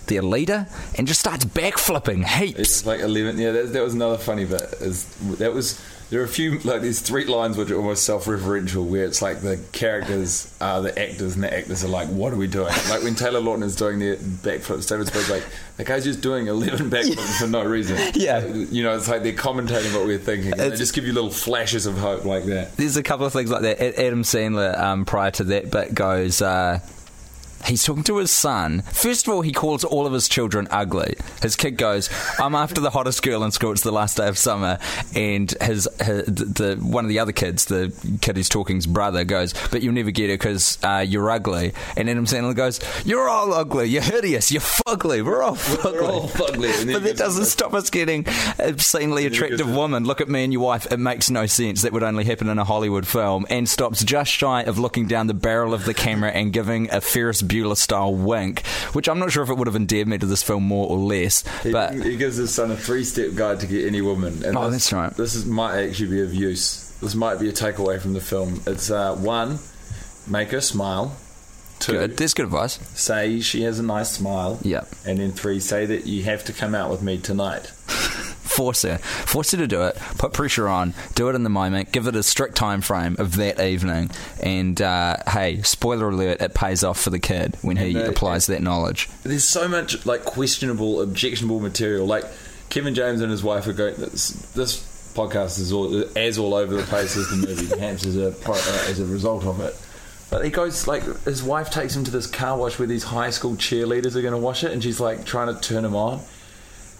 their 0.06 0.22
leader 0.22 0.66
and 0.96 1.06
just 1.06 1.20
starts 1.20 1.44
backflipping 1.44 2.24
heaps. 2.24 2.58
It's 2.58 2.86
like 2.86 3.00
eleven. 3.00 3.38
Yeah, 3.38 3.52
that, 3.52 3.72
that 3.72 3.82
was 3.82 3.94
another 3.94 4.18
funny 4.18 4.44
bit. 4.44 4.62
Is 4.80 5.04
that 5.38 5.52
was 5.54 5.80
there 6.10 6.20
are 6.20 6.24
a 6.24 6.28
few 6.28 6.58
like 6.60 6.82
these 6.82 7.00
three 7.00 7.24
lines 7.24 7.56
which 7.56 7.70
are 7.70 7.76
almost 7.76 8.04
self-referential, 8.04 8.84
where 8.86 9.04
it's 9.04 9.22
like 9.22 9.40
the 9.40 9.58
characters 9.72 10.54
are 10.60 10.80
the 10.82 10.90
actors 10.98 11.34
and 11.34 11.44
the 11.44 11.52
actors 11.56 11.84
are 11.84 11.88
like, 11.88 12.08
"What 12.08 12.32
are 12.32 12.36
we 12.36 12.46
doing?" 12.46 12.72
Like 12.90 13.02
when 13.02 13.14
Taylor 13.14 13.40
Lautner's 13.40 13.76
doing 13.76 13.98
their 13.98 14.16
backflips, 14.16 14.88
David 14.88 15.06
Spade's 15.08 15.30
like, 15.30 15.44
"The 15.76 15.84
guy's 15.84 16.04
just 16.04 16.20
doing 16.20 16.46
eleven 16.48 16.90
backflips 16.90 17.38
for 17.38 17.46
no 17.46 17.64
reason." 17.64 17.96
Yeah. 18.14 18.44
you 18.46 18.82
know, 18.82 18.96
it's 18.96 19.08
like 19.08 19.22
they're 19.22 19.32
commentating 19.32 19.94
what 19.94 20.06
we're 20.06 20.18
thinking. 20.18 20.52
And 20.52 20.60
they 20.60 20.76
just 20.76 20.94
give 20.94 21.06
you 21.06 21.12
little 21.12 21.30
flashes 21.30 21.86
of 21.86 21.98
hope 21.98 22.24
like 22.24 22.44
that. 22.44 22.76
There's 22.76 22.96
a 22.96 23.02
couple 23.02 23.26
of 23.26 23.32
things 23.32 23.50
like 23.50 23.62
that. 23.62 23.80
Adam 23.80 24.22
Sandler, 24.22 24.78
um, 24.78 25.04
prior 25.04 25.30
to 25.32 25.44
that 25.44 25.70
bit, 25.70 25.94
goes. 25.94 26.40
Uh, 26.42 26.80
He's 27.66 27.82
talking 27.84 28.04
to 28.04 28.18
his 28.18 28.30
son. 28.30 28.82
First 28.82 29.26
of 29.26 29.34
all, 29.34 29.42
he 29.42 29.52
calls 29.52 29.84
all 29.84 30.06
of 30.06 30.12
his 30.12 30.28
children 30.28 30.68
ugly. 30.70 31.14
His 31.42 31.56
kid 31.56 31.76
goes, 31.76 32.10
"I'm 32.38 32.54
after 32.54 32.80
the 32.80 32.90
hottest 32.90 33.22
girl 33.22 33.42
in 33.44 33.50
school. 33.50 33.72
It's 33.72 33.82
the 33.82 33.92
last 33.92 34.16
day 34.16 34.28
of 34.28 34.36
summer." 34.38 34.78
And 35.14 35.50
his, 35.60 35.88
his 36.00 36.24
the 36.26 36.78
one 36.80 37.04
of 37.04 37.08
the 37.08 37.18
other 37.18 37.32
kids, 37.32 37.64
the 37.66 37.92
kid 38.20 38.36
who's 38.36 38.48
talking's 38.48 38.86
brother, 38.86 39.24
goes, 39.24 39.54
"But 39.70 39.82
you'll 39.82 39.94
never 39.94 40.10
get 40.10 40.30
her 40.30 40.36
because 40.36 40.78
uh, 40.82 41.04
you're 41.06 41.30
ugly." 41.30 41.72
And 41.96 42.10
Adam 42.10 42.26
Sandler 42.26 42.54
goes, 42.54 42.80
"You're 43.04 43.28
all 43.28 43.52
ugly. 43.52 43.86
You're 43.86 44.02
hideous. 44.02 44.50
You're 44.52 44.60
fugly. 44.60 45.24
We're 45.24 45.42
all 45.42 45.56
fugly." 45.56 45.92
We're 45.94 46.04
all 46.04 46.28
fugly. 46.28 46.64
But 46.94 47.02
that 47.04 47.16
doesn't 47.16 47.46
stop 47.46 47.74
us 47.74 47.90
getting 47.90 48.26
obscenely 48.58 49.26
attractive 49.26 49.68
woman. 49.68 50.04
Look 50.04 50.20
at 50.20 50.28
me 50.28 50.44
and 50.44 50.52
your 50.52 50.62
wife. 50.62 50.90
It 50.92 50.98
makes 50.98 51.30
no 51.30 51.46
sense. 51.46 51.82
That 51.82 51.92
would 51.92 52.02
only 52.02 52.24
happen 52.24 52.48
in 52.48 52.58
a 52.58 52.64
Hollywood 52.64 53.06
film. 53.06 53.46
And 53.50 53.68
stops 53.68 54.04
just 54.04 54.30
shy 54.30 54.62
of 54.62 54.78
looking 54.78 55.06
down 55.06 55.26
the 55.26 55.34
barrel 55.34 55.74
of 55.74 55.84
the 55.84 55.94
camera 55.94 56.30
and 56.30 56.52
giving 56.52 56.90
a 56.90 57.00
Ferris 57.00 57.42
Bueller 57.54 57.76
style 57.76 58.14
wink, 58.14 58.66
which 58.94 59.08
I'm 59.08 59.18
not 59.18 59.30
sure 59.30 59.42
if 59.42 59.50
it 59.50 59.56
would 59.56 59.66
have 59.68 59.76
endeared 59.76 60.08
me 60.08 60.18
to 60.18 60.26
this 60.26 60.42
film 60.42 60.64
more 60.64 60.88
or 60.88 60.98
less. 60.98 61.44
He, 61.62 61.70
But 61.70 61.94
he 61.94 62.16
gives 62.16 62.36
his 62.36 62.52
son 62.52 62.70
a 62.70 62.76
three-step 62.76 63.34
guide 63.34 63.60
to 63.60 63.66
get 63.66 63.86
any 63.86 64.00
woman. 64.00 64.44
And 64.44 64.56
Oh, 64.56 64.70
this, 64.70 64.90
that's 64.90 64.92
right. 64.92 65.14
This 65.16 65.34
is, 65.34 65.46
might 65.46 65.78
actually 65.84 66.10
be 66.10 66.20
of 66.22 66.34
use. 66.34 66.90
This 67.00 67.14
might 67.14 67.38
be 67.38 67.48
a 67.48 67.52
takeaway 67.52 68.00
from 68.00 68.12
the 68.14 68.20
film. 68.20 68.60
It's 68.66 68.90
uh, 68.90 69.14
one, 69.14 69.58
make 70.28 70.50
her 70.50 70.60
smile. 70.60 71.16
Two, 71.80 71.92
good. 71.92 72.16
That's 72.16 72.34
good 72.34 72.46
advice. 72.46 72.78
say 72.98 73.40
she 73.40 73.62
has 73.62 73.78
a 73.78 73.82
nice 73.82 74.10
smile. 74.10 74.58
Yeah. 74.62 74.84
And 75.06 75.18
then 75.18 75.32
three, 75.32 75.60
say 75.60 75.86
that 75.86 76.06
you 76.06 76.22
have 76.24 76.44
to 76.44 76.52
come 76.52 76.74
out 76.74 76.90
with 76.90 77.02
me 77.02 77.18
tonight. 77.18 77.70
Force 78.54 78.82
her. 78.82 78.98
Force 78.98 79.50
her 79.50 79.58
to 79.58 79.66
do 79.66 79.82
it. 79.82 79.96
Put 80.18 80.32
pressure 80.32 80.68
on. 80.68 80.94
Do 81.14 81.28
it 81.28 81.34
in 81.34 81.42
the 81.42 81.50
moment. 81.50 81.90
Give 81.90 82.06
it 82.06 82.14
a 82.14 82.22
strict 82.22 82.56
time 82.56 82.80
frame 82.80 83.16
of 83.18 83.36
that 83.36 83.60
evening. 83.60 84.10
And 84.40 84.80
uh, 84.80 85.16
hey, 85.28 85.62
spoiler 85.62 86.08
alert, 86.08 86.40
it 86.40 86.54
pays 86.54 86.84
off 86.84 87.00
for 87.00 87.10
the 87.10 87.18
kid 87.18 87.56
when 87.62 87.76
he 87.76 87.98
applies 87.98 88.46
that 88.46 88.62
knowledge. 88.62 89.08
There's 89.24 89.44
so 89.44 89.66
much 89.66 90.06
like 90.06 90.24
questionable, 90.24 91.02
objectionable 91.02 91.58
material. 91.58 92.06
Like 92.06 92.24
Kevin 92.70 92.94
James 92.94 93.20
and 93.20 93.30
his 93.30 93.42
wife 93.42 93.66
are 93.66 93.72
going. 93.72 93.96
This, 93.96 94.30
this 94.54 95.12
podcast 95.14 95.58
is 95.58 95.72
all 95.72 96.04
as 96.16 96.38
all 96.38 96.54
over 96.54 96.76
the 96.76 96.82
place 96.82 97.16
as 97.16 97.28
the 97.30 97.36
movie, 97.36 97.68
perhaps 97.68 98.04
as 98.04 98.16
a 98.16 98.30
pro- 98.30 98.54
uh, 98.54 98.86
as 98.88 99.00
a 99.00 99.06
result 99.06 99.44
of 99.46 99.60
it. 99.60 99.74
But 100.30 100.44
he 100.44 100.50
goes 100.50 100.86
like 100.86 101.02
his 101.24 101.42
wife 101.42 101.70
takes 101.70 101.94
him 101.94 102.04
to 102.04 102.10
this 102.10 102.26
car 102.26 102.58
wash 102.58 102.78
where 102.78 102.88
these 102.88 103.04
high 103.04 103.30
school 103.30 103.54
cheerleaders 103.54 104.16
are 104.16 104.22
going 104.22 104.32
to 104.34 104.38
wash 104.38 104.64
it, 104.64 104.72
and 104.72 104.82
she's 104.82 105.00
like 105.00 105.24
trying 105.24 105.54
to 105.54 105.60
turn 105.60 105.84
him 105.84 105.94
on. 105.94 106.20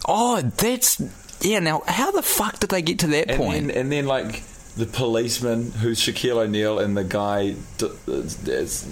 Oh, 0.07 0.41
that's 0.41 1.01
yeah. 1.41 1.59
Now, 1.59 1.83
how 1.87 2.11
the 2.11 2.21
fuck 2.21 2.59
did 2.59 2.69
they 2.69 2.81
get 2.81 2.99
to 2.99 3.07
that 3.07 3.29
And 3.31 3.37
point? 3.37 3.67
then, 3.67 3.77
and 3.77 3.91
then 3.91 4.05
like 4.07 4.43
the 4.75 4.85
policeman 4.85 5.71
who's 5.71 5.99
Shaquille 5.99 6.37
O'Neal 6.37 6.79
and 6.79 6.95
the 6.97 7.03
guy. 7.03 7.55
D- 7.77 7.89
is, 8.07 8.83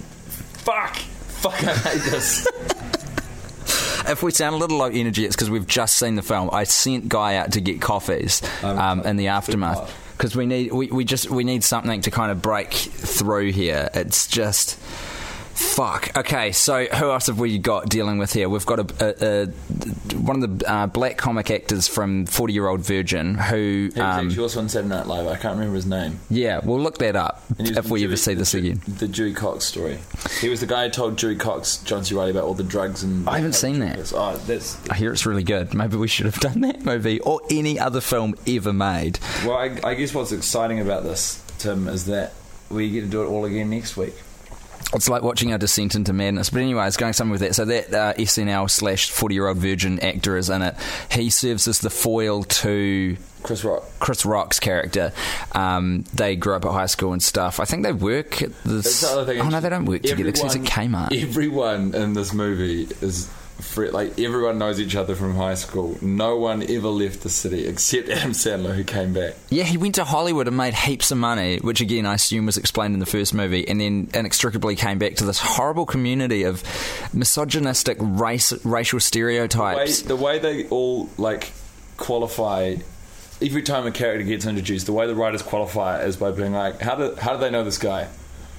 fuck, 0.54 0.96
fuck, 0.96 1.62
I 1.64 1.74
hate 1.74 2.10
this. 2.10 2.46
if 4.08 4.22
we 4.22 4.30
sound 4.30 4.54
a 4.54 4.58
little 4.58 4.78
low 4.78 4.86
energy, 4.86 5.24
it's 5.24 5.34
because 5.36 5.50
we've 5.50 5.66
just 5.66 5.96
seen 5.96 6.14
the 6.14 6.22
film. 6.22 6.50
I 6.52 6.64
sent 6.64 7.08
Guy 7.08 7.36
out 7.36 7.52
to 7.52 7.60
get 7.60 7.80
coffees 7.80 8.42
um, 8.62 9.00
in 9.02 9.16
the 9.16 9.28
aftermath 9.28 9.92
because 10.16 10.36
we 10.36 10.46
need 10.46 10.72
we, 10.72 10.86
we 10.88 11.04
just 11.04 11.30
we 11.30 11.44
need 11.44 11.64
something 11.64 12.00
to 12.02 12.10
kind 12.10 12.30
of 12.32 12.40
break 12.42 12.72
through 12.72 13.52
here. 13.52 13.88
It's 13.94 14.26
just. 14.26 14.78
Fuck. 15.54 16.16
Okay, 16.16 16.52
so 16.52 16.84
who 16.86 17.10
else 17.10 17.28
have 17.28 17.38
we 17.38 17.58
got 17.58 17.88
dealing 17.88 18.18
with 18.18 18.32
here? 18.32 18.48
We've 18.48 18.66
got 18.66 18.80
a, 18.80 19.04
a, 19.04 19.42
a 19.42 20.16
one 20.16 20.42
of 20.42 20.58
the 20.58 20.70
uh, 20.70 20.86
black 20.88 21.16
comic 21.16 21.50
actors 21.50 21.86
from 21.88 22.26
Forty 22.26 22.52
Year 22.54 22.66
Old 22.68 22.80
Virgin 22.80 23.34
who, 23.36 23.56
He 23.56 23.86
was 23.88 23.96
um, 23.98 24.26
actually 24.28 24.42
also 24.42 24.60
on 24.60 24.68
Saturday 24.68 24.88
Night 24.94 25.06
Live. 25.06 25.26
I 25.26 25.36
can't 25.36 25.54
remember 25.54 25.76
his 25.76 25.86
name. 25.86 26.18
yeah, 26.30 26.60
we'll 26.62 26.80
look 26.80 26.98
that 26.98 27.14
up 27.16 27.42
if 27.58 27.88
we 27.90 28.00
Dewey- 28.00 28.04
ever 28.04 28.16
see 28.16 28.34
this 28.34 28.54
again. 28.54 28.80
The 28.86 29.06
Dewey 29.08 29.32
Cox 29.32 29.64
story. 29.64 29.98
He 30.40 30.48
was 30.48 30.60
the 30.60 30.66
guy 30.66 30.84
who 30.84 30.90
told 30.90 31.16
Dewey 31.16 31.36
Cox, 31.36 31.78
John 31.78 32.04
C. 32.04 32.14
Reilly, 32.14 32.30
about 32.32 32.44
all 32.44 32.54
the 32.54 32.64
drugs 32.64 33.02
and. 33.02 33.28
I 33.28 33.36
haven't 33.36 33.54
seen 33.54 33.78
that. 33.80 34.12
Oh, 34.14 34.36
that's. 34.46 34.76
I 34.88 34.94
hear 34.96 35.12
it's 35.12 35.24
really 35.26 35.44
good. 35.44 35.72
Maybe 35.74 35.96
we 35.96 36.08
should 36.08 36.26
have 36.26 36.40
done 36.40 36.60
that 36.62 36.84
movie 36.84 37.20
or 37.20 37.40
any 37.50 37.78
other 37.78 38.00
film 38.00 38.34
ever 38.46 38.72
made. 38.72 39.18
Well, 39.44 39.56
I, 39.56 39.78
I 39.84 39.94
guess 39.94 40.14
what's 40.14 40.32
exciting 40.32 40.80
about 40.80 41.04
this, 41.04 41.42
Tim, 41.58 41.86
is 41.88 42.06
that 42.06 42.32
we 42.70 42.90
get 42.90 43.02
to 43.02 43.06
do 43.06 43.22
it 43.22 43.26
all 43.26 43.44
again 43.44 43.70
next 43.70 43.96
week. 43.96 44.14
It's 44.94 45.08
like 45.08 45.22
watching 45.22 45.52
a 45.52 45.58
descent 45.58 45.94
into 45.94 46.12
madness. 46.12 46.50
But 46.50 46.62
anyway, 46.62 46.86
it's 46.86 46.96
going 46.96 47.12
somewhere 47.12 47.34
with 47.34 47.40
that. 47.40 47.54
So 47.54 47.64
that 47.64 47.92
uh, 47.92 48.14
SNL 48.14 48.70
slash 48.70 49.10
forty 49.10 49.34
year 49.34 49.48
old 49.48 49.58
virgin 49.58 49.98
actor 50.00 50.36
is 50.36 50.50
in 50.50 50.62
it. 50.62 50.76
He 51.10 51.30
serves 51.30 51.66
as 51.68 51.80
the 51.80 51.90
foil 51.90 52.44
to 52.44 53.16
Chris 53.42 53.64
Rock. 53.64 53.84
Chris 53.98 54.24
Rock's 54.24 54.60
character. 54.60 55.12
Um, 55.52 56.04
they 56.14 56.36
grew 56.36 56.54
up 56.54 56.64
at 56.64 56.72
high 56.72 56.86
school 56.86 57.12
and 57.12 57.22
stuff. 57.22 57.60
I 57.60 57.64
think 57.64 57.82
they 57.82 57.92
work 57.92 58.40
at 58.42 58.50
this. 58.64 59.00
the 59.00 59.08
other 59.08 59.24
thing. 59.32 59.40
Oh 59.40 59.48
no, 59.48 59.60
they 59.60 59.68
don't 59.68 59.84
work 59.84 60.02
together 60.02 60.24
because 60.24 60.54
it's 60.54 60.54
at 60.56 60.78
Everyone- 60.78 61.08
Kmart. 61.10 61.22
Everyone 61.22 61.94
in 61.94 62.12
this 62.14 62.32
movie 62.32 62.88
is. 63.00 63.28
Like 63.76 64.18
everyone 64.18 64.58
knows 64.58 64.80
each 64.80 64.96
other 64.96 65.14
from 65.14 65.34
high 65.34 65.54
school. 65.54 65.96
No 66.02 66.36
one 66.36 66.62
ever 66.62 66.88
left 66.88 67.20
the 67.22 67.30
city 67.30 67.66
except 67.66 68.08
Adam 68.10 68.32
Sandler, 68.32 68.74
who 68.74 68.84
came 68.84 69.12
back. 69.12 69.34
Yeah, 69.50 69.64
he 69.64 69.76
went 69.76 69.94
to 69.96 70.04
Hollywood 70.04 70.48
and 70.48 70.56
made 70.56 70.74
heaps 70.74 71.10
of 71.10 71.18
money, 71.18 71.58
which 71.58 71.80
again 71.80 72.06
I 72.06 72.14
assume 72.14 72.46
was 72.46 72.56
explained 72.56 72.94
in 72.94 73.00
the 73.00 73.06
first 73.06 73.34
movie, 73.34 73.66
and 73.66 73.80
then 73.80 74.08
inextricably 74.14 74.76
came 74.76 74.98
back 74.98 75.16
to 75.16 75.24
this 75.24 75.38
horrible 75.38 75.86
community 75.86 76.42
of 76.44 76.62
misogynistic 77.12 77.98
race, 78.00 78.52
racial 78.64 78.96
way, 78.96 79.00
stereotypes. 79.00 80.02
the 80.02 80.16
way 80.16 80.38
they 80.38 80.66
all 80.68 81.08
like 81.16 81.52
qualify 81.96 82.76
every 83.42 83.62
time 83.62 83.86
a 83.86 83.90
character 83.90 84.24
gets 84.24 84.46
introduced, 84.46 84.86
the 84.86 84.92
way 84.92 85.06
the 85.06 85.14
writers 85.14 85.42
qualify 85.42 86.00
it 86.00 86.08
is 86.08 86.16
by 86.16 86.30
being 86.30 86.52
like, 86.52 86.80
how 86.80 86.94
do 86.94 87.14
how 87.16 87.34
do 87.34 87.40
they 87.40 87.50
know 87.50 87.64
this 87.64 87.78
guy? 87.78 88.08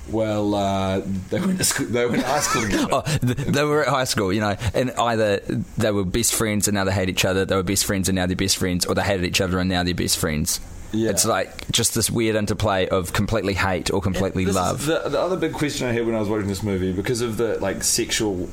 Well, 0.09 0.53
uh, 0.53 1.01
they 1.29 1.39
went 1.39 1.57
to 1.57 1.63
school, 1.63 1.87
they 1.87 2.05
went 2.05 2.21
to 2.21 2.27
high 2.27 2.39
school 2.39 2.61
together. 2.65 2.87
Oh, 2.91 3.01
they 3.01 3.63
were 3.63 3.81
at 3.83 3.87
high 3.89 4.03
school, 4.03 4.31
you 4.31 4.41
know, 4.41 4.55
and 4.73 4.91
either 4.91 5.37
they 5.77 5.91
were 5.91 6.05
best 6.05 6.35
friends 6.35 6.67
and 6.67 6.75
now 6.75 6.83
they 6.83 6.91
hate 6.91 7.09
each 7.09 7.25
other, 7.25 7.43
they 7.45 7.55
were 7.55 7.63
best 7.63 7.85
friends 7.85 8.07
and 8.07 8.15
now 8.15 8.25
they're 8.25 8.35
best 8.35 8.57
friends, 8.57 8.85
or 8.85 8.93
they 8.93 9.01
hated 9.01 9.25
each 9.25 9.41
other 9.41 9.59
and 9.59 9.69
now 9.69 9.83
they're 9.83 9.95
best 9.95 10.17
friends. 10.17 10.59
Yeah. 10.91 11.09
It's 11.09 11.25
like 11.25 11.69
just 11.71 11.95
this 11.95 12.09
weird 12.09 12.35
interplay 12.35 12.87
of 12.87 13.11
completely 13.13 13.53
hate 13.53 13.91
or 13.91 13.99
completely 14.01 14.45
love. 14.45 14.85
the, 14.85 14.99
the 15.09 15.19
other 15.19 15.35
big 15.35 15.53
question 15.53 15.87
I 15.87 15.91
had 15.91 16.05
when 16.05 16.15
I 16.15 16.19
was 16.19 16.29
watching 16.29 16.47
this 16.47 16.63
movie, 16.63 16.93
because 16.93 17.21
of 17.21 17.37
the 17.37 17.57
like 17.59 17.83
sexual, 17.83 18.47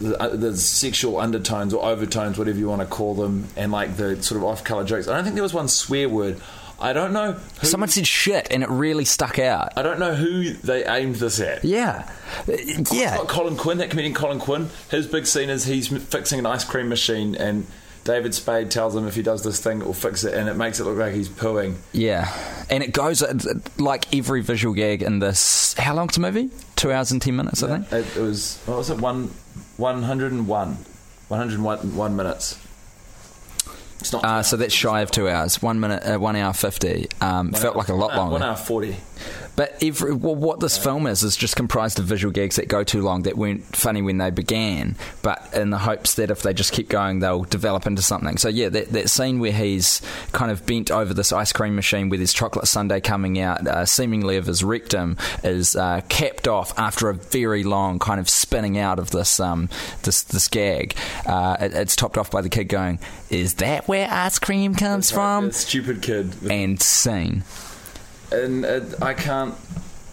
the, 0.00 0.20
uh, 0.20 0.36
the 0.36 0.56
sexual 0.56 1.18
undertones 1.18 1.72
or 1.72 1.84
overtones, 1.84 2.36
whatever 2.36 2.58
you 2.58 2.68
want 2.68 2.82
to 2.82 2.86
call 2.86 3.14
them, 3.14 3.48
and 3.56 3.72
like 3.72 3.96
the 3.96 4.20
sort 4.22 4.38
of 4.38 4.44
off-color 4.44 4.84
jokes. 4.84 5.08
I 5.08 5.14
don't 5.14 5.24
think 5.24 5.36
there 5.36 5.42
was 5.42 5.54
one 5.54 5.68
swear 5.68 6.08
word. 6.08 6.40
I 6.78 6.92
don't 6.92 7.12
know. 7.12 7.32
Who, 7.32 7.66
Someone 7.66 7.88
said 7.88 8.06
shit 8.06 8.48
and 8.50 8.62
it 8.62 8.68
really 8.68 9.04
stuck 9.04 9.38
out. 9.38 9.72
I 9.76 9.82
don't 9.82 9.98
know 9.98 10.14
who 10.14 10.52
they 10.52 10.84
aimed 10.84 11.16
this 11.16 11.40
at. 11.40 11.64
Yeah. 11.64 12.10
Yeah. 12.92 13.16
Colin 13.28 13.56
Quinn, 13.56 13.78
that 13.78 13.90
comedian 13.90 14.14
Colin 14.14 14.38
Quinn. 14.38 14.68
His 14.90 15.06
big 15.06 15.26
scene 15.26 15.48
is 15.48 15.64
he's 15.64 15.88
fixing 15.88 16.38
an 16.38 16.46
ice 16.46 16.64
cream 16.64 16.88
machine, 16.88 17.34
and 17.34 17.66
David 18.04 18.34
Spade 18.34 18.70
tells 18.70 18.94
him 18.94 19.08
if 19.08 19.14
he 19.14 19.22
does 19.22 19.42
this 19.42 19.58
thing, 19.60 19.80
it 19.80 19.86
will 19.86 19.94
fix 19.94 20.22
it, 20.24 20.34
and 20.34 20.48
it 20.48 20.54
makes 20.54 20.78
it 20.78 20.84
look 20.84 20.98
like 20.98 21.14
he's 21.14 21.28
pooing. 21.28 21.76
Yeah. 21.92 22.30
And 22.68 22.82
it 22.82 22.92
goes 22.92 23.22
uh, 23.22 23.34
like 23.78 24.14
every 24.14 24.42
visual 24.42 24.74
gag 24.74 25.02
in 25.02 25.18
this. 25.18 25.74
How 25.74 25.94
long's 25.94 26.14
the 26.14 26.20
movie? 26.20 26.50
Two 26.76 26.92
hours 26.92 27.10
and 27.10 27.22
ten 27.22 27.36
minutes, 27.36 27.62
I 27.62 27.68
think. 27.68 27.92
It, 27.92 28.16
it 28.16 28.20
was 28.20 28.62
what 28.66 28.76
was 28.78 28.90
it? 28.90 29.00
One, 29.00 29.30
one 29.76 30.02
hundred 30.02 30.32
and 30.32 30.46
one, 30.46 30.76
one 31.28 31.40
hundred 31.40 31.54
and 31.54 31.64
one 31.64 31.96
one 31.96 32.16
minutes. 32.16 32.60
It's 34.00 34.12
not. 34.12 34.24
Uh, 34.24 34.42
so 34.42 34.56
that's 34.56 34.74
shy 34.74 35.00
of 35.00 35.10
two 35.10 35.28
hours. 35.28 35.60
One 35.62 35.80
minute, 35.80 36.02
uh, 36.04 36.18
one 36.18 36.36
hour 36.36 36.52
fifty. 36.52 37.08
Um, 37.20 37.50
One 37.50 37.60
felt 37.60 37.74
hour- 37.74 37.78
like 37.80 37.88
a 37.88 37.94
lot 37.94 38.08
one 38.10 38.16
longer. 38.18 38.32
One 38.34 38.42
hour 38.42 38.56
forty. 38.56 38.96
But 39.56 39.82
every, 39.82 40.12
what 40.12 40.60
this 40.60 40.76
film 40.76 41.06
is 41.06 41.22
is 41.22 41.36
just 41.36 41.56
comprised 41.56 41.98
of 41.98 42.04
visual 42.04 42.32
gags 42.32 42.56
that 42.56 42.68
go 42.68 42.84
too 42.84 43.02
long 43.02 43.22
that 43.22 43.36
weren't 43.36 43.64
funny 43.74 44.02
when 44.02 44.18
they 44.18 44.30
began, 44.30 44.96
but 45.22 45.48
in 45.54 45.70
the 45.70 45.78
hopes 45.78 46.14
that 46.14 46.30
if 46.30 46.42
they 46.42 46.52
just 46.52 46.72
keep 46.72 46.88
going, 46.88 47.20
they'll 47.20 47.44
develop 47.44 47.86
into 47.86 48.02
something. 48.02 48.36
So 48.36 48.48
yeah, 48.48 48.68
that, 48.68 48.90
that 48.90 49.08
scene 49.08 49.38
where 49.38 49.52
he's 49.52 50.02
kind 50.32 50.50
of 50.50 50.66
bent 50.66 50.90
over 50.90 51.14
this 51.14 51.32
ice 51.32 51.52
cream 51.52 51.74
machine 51.74 52.10
with 52.10 52.20
his 52.20 52.34
chocolate 52.34 52.68
sundae 52.68 53.00
coming 53.00 53.38
out, 53.40 53.66
uh, 53.66 53.86
seemingly 53.86 54.36
of 54.36 54.46
his 54.46 54.62
rectum, 54.62 55.16
is 55.42 55.74
uh, 55.74 56.02
capped 56.08 56.46
off 56.46 56.78
after 56.78 57.08
a 57.08 57.14
very 57.14 57.64
long 57.64 57.98
kind 57.98 58.20
of 58.20 58.28
spinning 58.28 58.78
out 58.78 58.98
of 58.98 59.10
this 59.10 59.40
um, 59.40 59.70
this 60.02 60.22
this 60.22 60.48
gag. 60.48 60.94
Uh, 61.24 61.56
it, 61.60 61.72
it's 61.72 61.96
topped 61.96 62.18
off 62.18 62.30
by 62.30 62.42
the 62.42 62.48
kid 62.50 62.64
going, 62.64 62.98
"Is 63.30 63.54
that 63.54 63.88
where 63.88 64.08
ice 64.10 64.38
cream 64.38 64.74
comes 64.74 65.10
from?" 65.10 65.50
Stupid 65.52 66.02
kid. 66.02 66.34
And 66.50 66.80
scene. 66.80 67.44
And 68.32 68.64
uh, 68.64 68.80
I 69.02 69.14
can't. 69.14 69.54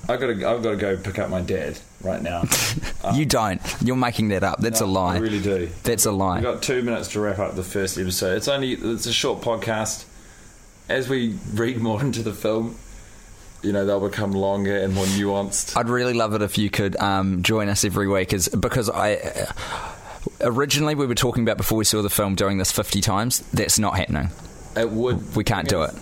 I 0.10 0.18
gotta. 0.18 0.34
I've 0.34 0.62
got 0.64 0.72
to 0.72 0.76
go 0.76 0.98
pick 0.98 1.18
up 1.20 1.30
my 1.30 1.42
dad 1.42 1.80
right 2.04 2.22
now. 2.22 2.44
you 3.14 3.26
don't. 3.26 3.62
You're 3.82 3.96
making 3.96 4.30
that 4.30 4.44
up. 4.44 4.60
That's 4.60 4.82
No, 4.82 4.88
a 4.88 4.88
lie. 4.88 5.16
I 5.16 5.20
really 5.20 5.42
do. 5.42 5.70
That's 5.84 6.06
a 6.06 6.12
lie. 6.12 6.36
We've 6.36 6.44
got 6.44 6.62
two 6.62 6.82
minutes 6.82 7.08
to 7.10 7.20
wrap 7.22 7.40
up 7.40 7.56
the 7.56 7.64
first 7.64 7.98
episode. 7.98 8.36
It's 8.38 8.48
only 8.48 8.74
it's 8.74 9.06
a 9.06 9.14
short 9.14 9.42
podcast. 9.42 10.06
As 10.90 11.08
we 11.08 11.38
read 11.54 11.78
more 11.78 12.02
into 12.04 12.22
the 12.22 12.34
film, 12.34 12.76
you 13.62 13.72
know 13.72 13.86
they'll 13.86 14.06
become 14.08 14.34
longer 14.34 14.76
and 14.78 14.94
more 14.94 15.06
nuanced. 15.06 15.78
I'd 15.78 15.90
really 15.90 16.14
love 16.14 16.34
it 16.34 16.42
if 16.42 16.58
you 16.58 16.70
could 16.70 16.98
um, 16.98 17.42
join 17.42 17.70
us 17.70 17.86
every 17.86 18.08
week, 18.08 18.34
is 18.34 18.50
because 18.50 18.90
I. 18.90 19.16
Uh, 19.16 19.46
originally, 20.42 20.96
we 20.96 21.06
were 21.08 21.16
talking 21.16 21.44
about 21.44 21.56
before 21.58 21.78
we 21.78 21.86
saw 21.86 22.02
the 22.02 22.10
film 22.10 22.36
doing 22.36 22.58
this 22.58 22.72
50 22.72 23.00
times. 23.02 23.40
That's 23.54 23.80
not 23.80 23.96
happening. 23.98 24.30
It 24.76 24.90
would. 24.90 25.36
We 25.36 25.44
can't 25.46 25.70
do 25.70 25.84
it. 25.84 25.94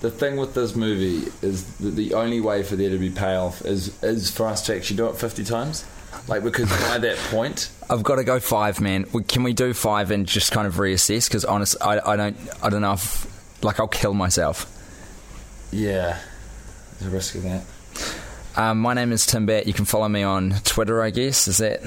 The 0.00 0.10
thing 0.10 0.36
with 0.36 0.54
this 0.54 0.76
movie 0.76 1.30
is 1.42 1.64
that 1.78 1.90
the 1.90 2.14
only 2.14 2.40
way 2.40 2.62
for 2.62 2.76
there 2.76 2.90
to 2.90 2.98
be 2.98 3.10
payoff 3.10 3.62
is 3.64 4.00
is 4.02 4.30
for 4.30 4.46
us 4.46 4.62
to 4.66 4.76
actually 4.76 4.96
do 4.96 5.08
it 5.08 5.16
fifty 5.16 5.42
times. 5.44 5.84
Like 6.28 6.44
because 6.44 6.70
by 6.88 6.98
that 6.98 7.16
point, 7.30 7.70
I've 7.90 8.02
got 8.02 8.16
to 8.16 8.24
go 8.24 8.38
five, 8.38 8.80
man. 8.80 9.04
Can 9.04 9.42
we 9.42 9.52
do 9.52 9.74
five 9.74 10.10
and 10.10 10.26
just 10.26 10.52
kind 10.52 10.66
of 10.66 10.74
reassess? 10.74 11.28
Because 11.28 11.44
honestly, 11.44 11.80
I, 11.80 12.12
I 12.12 12.16
don't, 12.16 12.36
I 12.62 12.70
don't 12.70 12.80
know 12.82 12.92
if, 12.94 13.62
like, 13.64 13.78
I'll 13.80 13.88
kill 13.88 14.14
myself. 14.14 14.66
yeah, 15.72 16.18
there's 16.98 17.12
a 17.12 17.14
risk 17.14 17.34
of 17.34 17.42
that. 17.44 17.64
Um, 18.56 18.80
my 18.80 18.94
name 18.94 19.12
is 19.12 19.26
Tim 19.26 19.46
Batt. 19.46 19.66
You 19.66 19.72
can 19.72 19.84
follow 19.84 20.08
me 20.08 20.22
on 20.22 20.54
Twitter, 20.64 21.02
I 21.02 21.10
guess. 21.10 21.46
Is 21.48 21.58
that 21.58 21.82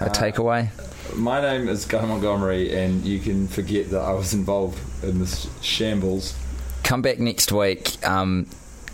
a 0.00 0.10
takeaway? 0.10 0.70
My 1.14 1.40
name 1.40 1.68
is 1.68 1.84
Guy 1.84 2.04
Montgomery, 2.04 2.74
and 2.74 3.04
you 3.04 3.18
can 3.18 3.48
forget 3.48 3.90
that 3.90 4.00
I 4.00 4.12
was 4.12 4.32
involved 4.32 4.78
in 5.04 5.18
this 5.18 5.48
shambles. 5.60 6.34
Come 6.86 7.02
back 7.02 7.18
next 7.18 7.50
week. 7.50 7.96
Um, 8.06 8.46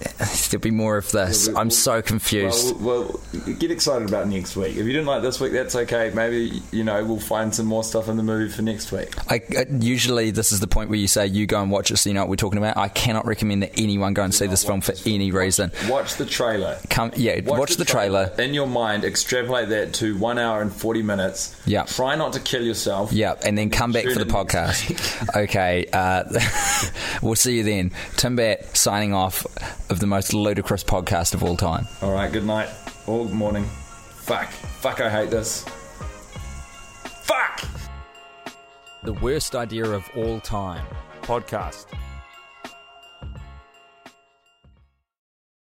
there'll 0.51 0.63
be 0.63 0.71
more 0.71 0.97
of 0.97 1.11
this. 1.13 1.47
Yeah, 1.47 1.55
we- 1.55 1.59
I'm 1.61 1.69
we'll- 1.69 1.77
so 1.77 2.03
confused. 2.03 2.81
Well, 2.81 3.21
well, 3.43 3.55
get 3.59 3.71
excited 3.71 4.09
about 4.09 4.29
next 4.29 4.57
week. 4.57 4.71
If 4.77 4.87
you 4.87 4.93
didn't 4.93 5.07
like 5.07 5.23
this 5.23 5.41
week, 5.41 5.53
that's 5.53 5.75
okay. 5.75 6.11
Maybe 6.15 6.63
you 6.71 6.85
know 6.85 7.05
we'll 7.05 7.19
find 7.21 7.55
some 7.55 7.67
more 7.67 7.85
stuff 7.85 8.09
in 8.09 8.17
the 8.17 8.23
movie 8.23 8.51
for 8.53 8.63
next 8.63 8.93
week. 8.93 9.09
I, 9.31 9.43
uh, 9.57 9.65
usually, 9.71 10.31
this 10.31 10.53
is 10.53 10.61
the 10.61 10.67
point 10.67 10.91
where 10.91 10.99
you 10.99 11.09
say 11.09 11.27
you 11.27 11.47
go 11.47 11.61
and 11.61 11.71
watch 11.71 11.91
it, 11.91 11.97
so 11.97 12.11
you 12.11 12.15
know 12.15 12.21
what 12.23 12.29
we're 12.31 12.37
talking 12.37 12.59
about. 12.59 12.77
I 12.77 12.89
cannot 12.89 13.27
recommend 13.27 13.63
that 13.63 13.79
anyone 13.79 14.15
go 14.15 14.23
and 14.23 14.35
see 14.35 14.47
this 14.47 14.65
film 14.65 14.81
for 14.81 14.95
any 15.07 15.31
reason. 15.31 15.73
Watch 15.89 16.15
the 16.17 16.27
trailer. 16.27 16.79
Come, 16.91 17.13
yeah, 17.17 17.41
watch, 17.45 17.77
the 17.77 17.85
trailer. 17.85 18.31
in 18.39 18.55
your 18.55 18.67
mind. 18.67 19.05
Extrapolate 19.05 19.69
that 19.71 19.95
to 19.95 20.17
one 20.19 20.39
hour 20.39 20.61
and 20.63 20.73
forty 20.73 21.03
minutes. 21.03 21.57
Yeah. 21.67 21.85
Try 21.85 22.17
not 22.17 22.33
to 22.35 22.41
kill 22.41 22.63
yourself. 22.63 23.13
Yeah, 23.13 23.35
and 23.45 23.57
then 23.57 23.71
come 23.71 23.93
back 23.93 24.05
for 24.05 24.19
the 24.19 24.25
podcast. 24.25 25.37
okay, 25.45 25.87
uh, 25.93 26.25
we'll 27.23 27.35
see 27.37 27.57
you 27.57 27.63
then. 27.63 27.93
Tim 28.17 28.37
Batt 28.37 28.77
signing 28.77 29.15
off 29.15 29.47
of 29.93 30.01
the 30.01 30.07
most 30.07 30.33
ludicrous 30.33 30.83
podcast 30.83 31.35
of 31.35 31.45
all 31.45 31.57
time. 31.57 31.87
All 32.01 32.13
right. 32.13 32.33
Good 32.33 32.47
night. 32.47 32.69
All 33.07 33.27
morning. 33.27 33.65
Fuck. 33.65 34.49
Fuck. 34.49 35.01
I 35.01 35.11
hate 35.11 35.31
this. 35.31 35.65
Fuck. 37.23 37.63
The 39.03 39.13
worst 39.13 39.55
idea 39.55 39.85
of 39.85 40.09
all 40.17 40.41
time. 40.41 40.85
Podcast. 41.23 41.87